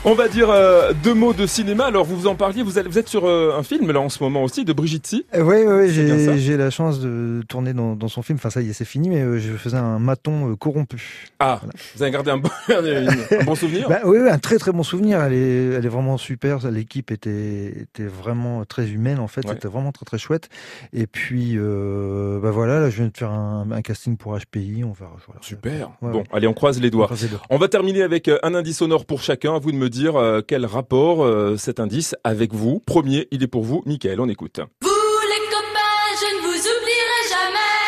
On 0.05 0.15
va 0.15 0.29
dire 0.29 0.49
euh, 0.51 0.93
deux 1.05 1.12
mots 1.12 1.35
de 1.35 1.47
cinéma. 1.47 1.85
Alors, 1.87 2.05
vous 2.07 2.17
vous 2.17 2.27
en 2.27 2.35
parliez, 2.37 2.62
vous, 2.62 2.79
allez- 2.79 2.89
vous 2.89 2.99
êtes 2.99 3.09
sur 3.09 3.27
euh, 3.27 3.55
un 3.59 3.62
film 3.62 3.91
là 3.91 4.01
en 4.01 4.09
ce 4.09 4.23
moment 4.23 4.43
aussi, 4.43 4.65
de 4.65 4.73
Brigitte 4.73 5.07
Si. 5.07 5.27
Oui, 5.37 5.57
oui, 5.67 5.91
j'ai 5.91 6.39
j'ai 6.39 6.57
la 6.57 6.71
chance 6.71 7.01
de 7.01 7.43
tourner 7.49 7.75
dans, 7.75 7.97
dans 7.97 8.09
son 8.09 8.23
film. 8.23 8.39
Enfin, 8.39 8.49
ça 8.51 8.62
y 8.62 8.71
est, 8.71 8.73
c'est 8.73 8.85
fini, 8.87 9.11
mais 9.11 9.21
euh, 9.21 9.39
je 9.39 9.53
faisais 9.53 9.77
un 9.77 9.99
maton 9.99 10.57
corrompu. 10.57 11.27
Ah, 11.39 11.61
vous 11.97 12.03
avez 12.03 12.12
gardé 12.12 12.31
un 12.31 12.39
bon, 12.39 12.49
un 12.71 13.45
bon 13.45 13.55
souvenir 13.55 13.87
Bah, 13.89 13.99
oui, 14.05 14.19
oui, 14.23 14.31
un 14.31 14.39
très 14.39 14.57
très 14.57 14.73
bon 14.73 14.83
souvenir. 14.85 15.21
Elle 15.23 15.35
est, 15.35 15.65
elle 15.75 15.85
est 15.85 15.91
vraiment 15.91 16.17
super. 16.17 16.71
L'équipe 16.71 17.11
était, 17.11 17.75
était 17.83 18.07
vraiment 18.07 18.65
très 18.65 18.89
humaine 18.89 19.19
en 19.19 19.29
fait. 19.29 19.45
Ouais. 19.47 19.53
C'était 19.55 19.69
vraiment 19.69 19.93
très 19.93 20.07
très 20.07 20.19
chouette. 20.19 20.49
Et 20.95 21.07
puis, 21.07 21.57
bah 21.59 22.51
voilà, 22.51 22.81
là, 22.81 22.89
je 22.91 22.97
viens 22.97 23.09
de 23.09 23.17
faire 23.17 23.33
un, 23.33 23.67
un 23.71 23.83
casting 23.83 24.17
pour 24.17 24.35
HPI. 24.39 24.66
On 24.85 24.93
va. 24.93 25.11
Voilà. 25.27 25.41
Super. 25.43 25.91
Ouais, 26.03 26.13
bon, 26.13 26.19
ouais. 26.19 26.25
allez, 26.33 26.47
on 26.47 26.55
croise 26.55 26.81
les 26.81 26.91
doigts. 26.91 27.07
Croise 27.07 27.23
les 27.23 27.29
doigts. 27.29 27.43
On 27.51 27.59
va 27.59 27.69
terminer 27.69 28.03
avec 28.03 28.29
euh, 28.29 28.39
un 28.43 28.55
indice 28.55 28.79
sonore 28.79 29.05
pour 29.07 29.23
chacun. 29.23 29.55
À 29.55 29.59
vous 29.59 29.73
de 29.73 29.77
me 29.77 29.89
dire 29.89 30.17
euh, 30.17 30.41
quel 30.47 30.67
rapport 30.67 31.25
euh, 31.25 31.57
cet 31.57 31.81
indice 31.81 32.15
avec 32.25 32.53
vous. 32.55 32.81
Premier, 32.81 33.29
il 33.31 33.43
est 33.43 33.49
pour 33.49 33.65
vous, 33.65 33.83
Michael. 33.87 34.21
On 34.21 34.29
écoute. 34.29 34.61
Vous 34.83 34.89
les 34.89 35.45
copains, 35.51 36.15
je 36.21 36.37
ne 36.37 36.41
vous 36.43 36.59
oublierai 36.59 37.21
jamais. 37.31 37.87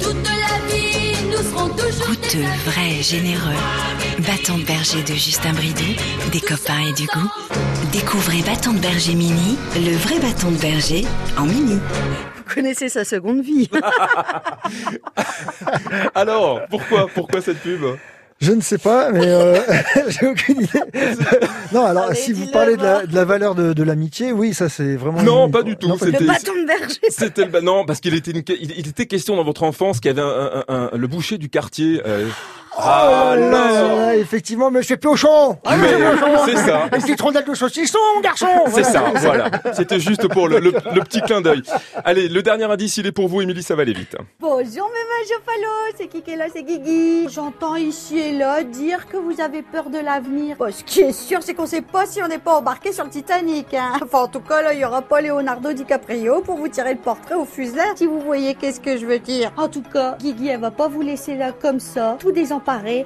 Toute 0.00 0.24
la 0.24 0.58
vie, 0.68 1.26
nous 1.30 2.04
Coûteux, 2.04 2.48
vrai, 2.66 3.02
généreux. 3.02 3.58
Bâton 4.26 4.58
de 4.58 4.64
berger 4.64 5.02
de 5.02 5.14
Justin 5.14 5.52
Bridou, 5.52 5.94
des 6.32 6.40
copains 6.40 6.80
et 6.88 6.92
du 6.92 7.06
goût. 7.06 7.30
Découvrez 7.92 8.42
Bâton 8.42 8.72
de 8.72 8.78
berger 8.78 9.14
mini, 9.14 9.56
le 9.76 9.96
vrai 9.96 10.18
bâton 10.18 10.50
de 10.50 10.58
berger 10.58 11.04
en 11.36 11.46
mini. 11.46 11.78
Vous 12.48 12.54
connaissez 12.54 12.88
sa 12.88 13.04
seconde 13.04 13.42
vie. 13.42 13.68
Alors, 16.14 16.60
pourquoi, 16.70 17.06
pourquoi 17.14 17.40
cette 17.40 17.58
pub? 17.58 17.82
Je 18.40 18.52
ne 18.52 18.60
sais 18.60 18.78
pas, 18.78 19.10
mais 19.10 19.26
euh, 19.26 19.58
j'ai 20.08 20.26
aucune 20.28 20.60
idée. 20.62 20.80
non, 21.72 21.84
alors 21.84 22.04
Allez, 22.04 22.14
si 22.14 22.32
vous 22.32 22.46
parlez 22.52 22.76
de 22.76 22.82
la, 22.84 22.98
va. 23.00 23.06
de 23.06 23.12
la 23.14 23.24
valeur 23.24 23.56
de, 23.56 23.72
de 23.72 23.82
l'amitié, 23.82 24.30
oui, 24.30 24.54
ça 24.54 24.68
c'est 24.68 24.94
vraiment. 24.94 25.22
Non, 25.24 25.46
une- 25.46 25.52
pas 25.52 25.64
du 25.64 25.76
tout, 25.76 25.92
c'était- 25.98 26.20
Le 26.20 26.26
bâton 26.26 26.52
de 26.54 26.64
berger. 26.64 27.00
C'était 27.10 27.46
le 27.46 27.60
non 27.60 27.84
parce 27.84 27.98
qu'il 27.98 28.14
était 28.14 28.30
une... 28.30 28.44
il, 28.60 28.70
il 28.78 28.88
était 28.88 29.06
question 29.06 29.34
dans 29.34 29.42
votre 29.42 29.64
enfance 29.64 29.98
qu'il 29.98 30.08
y 30.08 30.12
avait 30.12 30.22
un, 30.22 30.62
un- 30.68 30.90
un- 30.92 30.96
le 30.96 31.06
boucher 31.08 31.36
du 31.36 31.48
quartier. 31.48 32.00
euh, 32.06 32.28
Ah 32.76 33.34
là 33.36 33.50
là 33.50 33.96
là, 33.96 34.16
effectivement, 34.16 34.70
fais 34.82 34.96
piochon. 34.96 35.58
Ah, 35.64 35.76
Mais, 35.76 35.88
c'est 36.46 36.56
ça. 36.56 36.84
Une 36.94 37.02
petite 37.02 37.20
rondelle 37.20 37.44
de 37.44 37.54
saucisson, 37.54 37.98
garçon. 38.22 38.46
C'est 38.66 38.82
Voilà. 38.82 38.84
ça, 38.92 39.02
voilà. 39.20 39.50
C'était 39.74 39.98
juste 40.00 40.28
pour 40.28 40.48
le, 40.48 40.58
le- 40.60 40.72
le 40.72 41.00
petit 41.02 41.20
clin 41.22 41.40
d'œil. 41.40 41.62
Allez, 42.04 42.28
le 42.28 42.42
dernier 42.42 42.64
indice, 42.64 42.96
il 42.98 43.06
est 43.06 43.12
pour 43.12 43.28
vous, 43.28 43.40
Émilie, 43.42 43.62
ça 43.62 43.74
va 43.74 43.82
aller 43.82 43.92
vite. 43.92 44.16
Bonjour 44.40 44.64
mes 44.90 45.28
Jopalo, 45.28 45.72
c'est 45.96 46.06
qui 46.06 46.22
qui 46.22 46.30
est 46.30 46.36
là, 46.36 46.46
c'est 46.54 46.62
Guigui. 46.62 47.28
J'entends 47.28 47.74
ici 47.74 48.18
et 48.18 48.32
là 48.32 48.62
dire 48.62 49.06
que 49.08 49.16
vous 49.16 49.40
avez 49.40 49.62
peur 49.62 49.90
de 49.90 49.98
l'avenir. 49.98 50.56
Bon, 50.58 50.72
ce 50.72 50.84
qui 50.84 51.00
est 51.00 51.12
sûr, 51.12 51.42
c'est 51.42 51.54
qu'on 51.54 51.66
sait 51.66 51.82
pas 51.82 52.06
si 52.06 52.22
on 52.22 52.28
n'est 52.28 52.38
pas 52.38 52.54
embarqué 52.58 52.92
sur 52.92 53.04
le 53.04 53.10
Titanic. 53.10 53.74
Hein. 53.74 53.92
Enfin, 54.02 54.20
en 54.20 54.28
tout 54.28 54.40
cas, 54.40 54.62
là, 54.62 54.72
il 54.72 54.80
y 54.80 54.84
aura 54.84 55.02
pas 55.02 55.20
Leonardo 55.20 55.72
DiCaprio 55.72 56.40
pour 56.42 56.56
vous 56.56 56.68
tirer 56.68 56.92
le 56.94 57.00
portrait 57.00 57.34
au 57.34 57.44
fuselet. 57.44 57.82
Si 57.96 58.06
vous 58.06 58.20
voyez 58.20 58.54
qu'est-ce 58.54 58.80
que 58.80 58.96
je 58.96 59.06
veux 59.06 59.18
dire? 59.18 59.50
En 59.56 59.68
tout 59.68 59.82
cas, 59.82 60.16
Guigui, 60.20 60.48
elle 60.48 60.60
va 60.60 60.70
pas 60.70 60.88
vous 60.88 61.02
laisser 61.02 61.34
là 61.34 61.52
comme 61.52 61.80
ça, 61.80 62.16
tout 62.20 62.32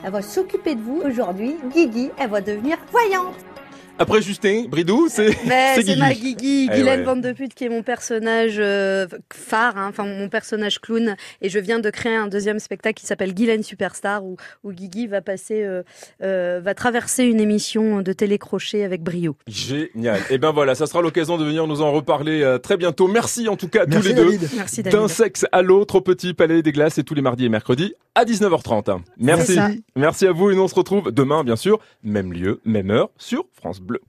Elle 0.05 0.11
va 0.11 0.23
s'occuper 0.23 0.75
de 0.75 0.81
vous. 0.81 1.03
Aujourd'hui, 1.05 1.57
Guigui, 1.73 2.11
elle 2.19 2.31
va 2.31 2.41
devenir 2.41 2.79
voyante. 2.91 3.52
Après 3.98 4.22
Justin 4.22 4.64
Bridou, 4.68 5.09
c'est 5.09 5.33
c'est 5.85 5.96
ma 5.96 6.14
Guigui. 6.14 6.68
Eh 6.70 6.74
Guylaine 6.74 7.00
ouais. 7.00 7.05
Van 7.05 7.16
de 7.16 7.33
Pute, 7.33 7.55
qui 7.55 7.64
est 7.64 7.68
mon 7.68 7.83
personnage 7.83 8.57
euh, 8.59 9.07
phare, 9.33 9.76
hein, 9.76 9.88
enfin 9.90 10.05
mon 10.05 10.28
personnage 10.28 10.81
clown. 10.81 11.14
Et 11.40 11.48
je 11.48 11.59
viens 11.59 11.78
de 11.78 11.90
créer 11.90 12.16
un 12.16 12.26
deuxième 12.26 12.59
spectacle 12.59 13.00
qui 13.00 13.07
s'appelle 13.07 13.35
Guylaine 13.35 13.62
Superstar, 13.62 14.24
où, 14.24 14.37
où 14.64 14.72
Guigui 14.72 15.07
va 15.07 15.20
passer, 15.20 15.62
euh, 15.62 15.83
euh, 16.22 16.61
va 16.62 16.74
traverser 16.74 17.24
une 17.24 17.40
émission 17.40 18.00
de 18.00 18.12
télécrochet 18.12 18.83
avec 18.83 19.02
brio. 19.02 19.37
Génial. 19.46 20.20
Et 20.31 20.38
ben 20.38 20.52
voilà, 20.52 20.74
ça 20.74 20.87
sera 20.87 21.02
l'occasion 21.02 21.37
de 21.37 21.44
venir 21.44 21.66
nous 21.66 21.83
en 21.83 21.92
reparler 21.92 22.59
très 22.62 22.76
bientôt. 22.76 23.09
Merci 23.09 23.48
en 23.48 23.57
tout 23.57 23.68
cas 23.68 23.83
à 23.83 23.87
Merci, 23.87 24.02
tous 24.02 24.09
les 24.09 24.14
deux. 24.14 24.24
David. 24.24 24.48
Merci 24.57 24.83
David. 24.83 24.98
D'un 24.98 25.09
sexe 25.09 25.46
à 25.52 25.62
l'autre 25.62 25.96
au 25.96 26.00
Petit 26.00 26.35
Palais 26.35 26.62
des 26.62 26.72
Glaces 26.72 26.98
et 26.98 27.05
tous 27.05 27.14
les 27.14 27.22
mardis 27.22 27.44
et 27.44 27.48
mercredis 27.48 27.94
à 28.14 28.24
19h30. 28.24 29.00
Merci. 29.18 29.59
Merci 29.96 30.26
à 30.26 30.33
vous 30.33 30.50
et 30.50 30.55
nous 30.55 30.62
on 30.62 30.68
se 30.68 30.74
retrouve 30.74 31.11
demain 31.12 31.44
bien 31.44 31.57
sûr, 31.57 31.78
même 32.02 32.33
lieu, 32.33 32.61
même 32.64 32.90
heure 32.90 33.11
sur 33.16 33.44
France 33.52 33.82
Bleu. 33.83 34.03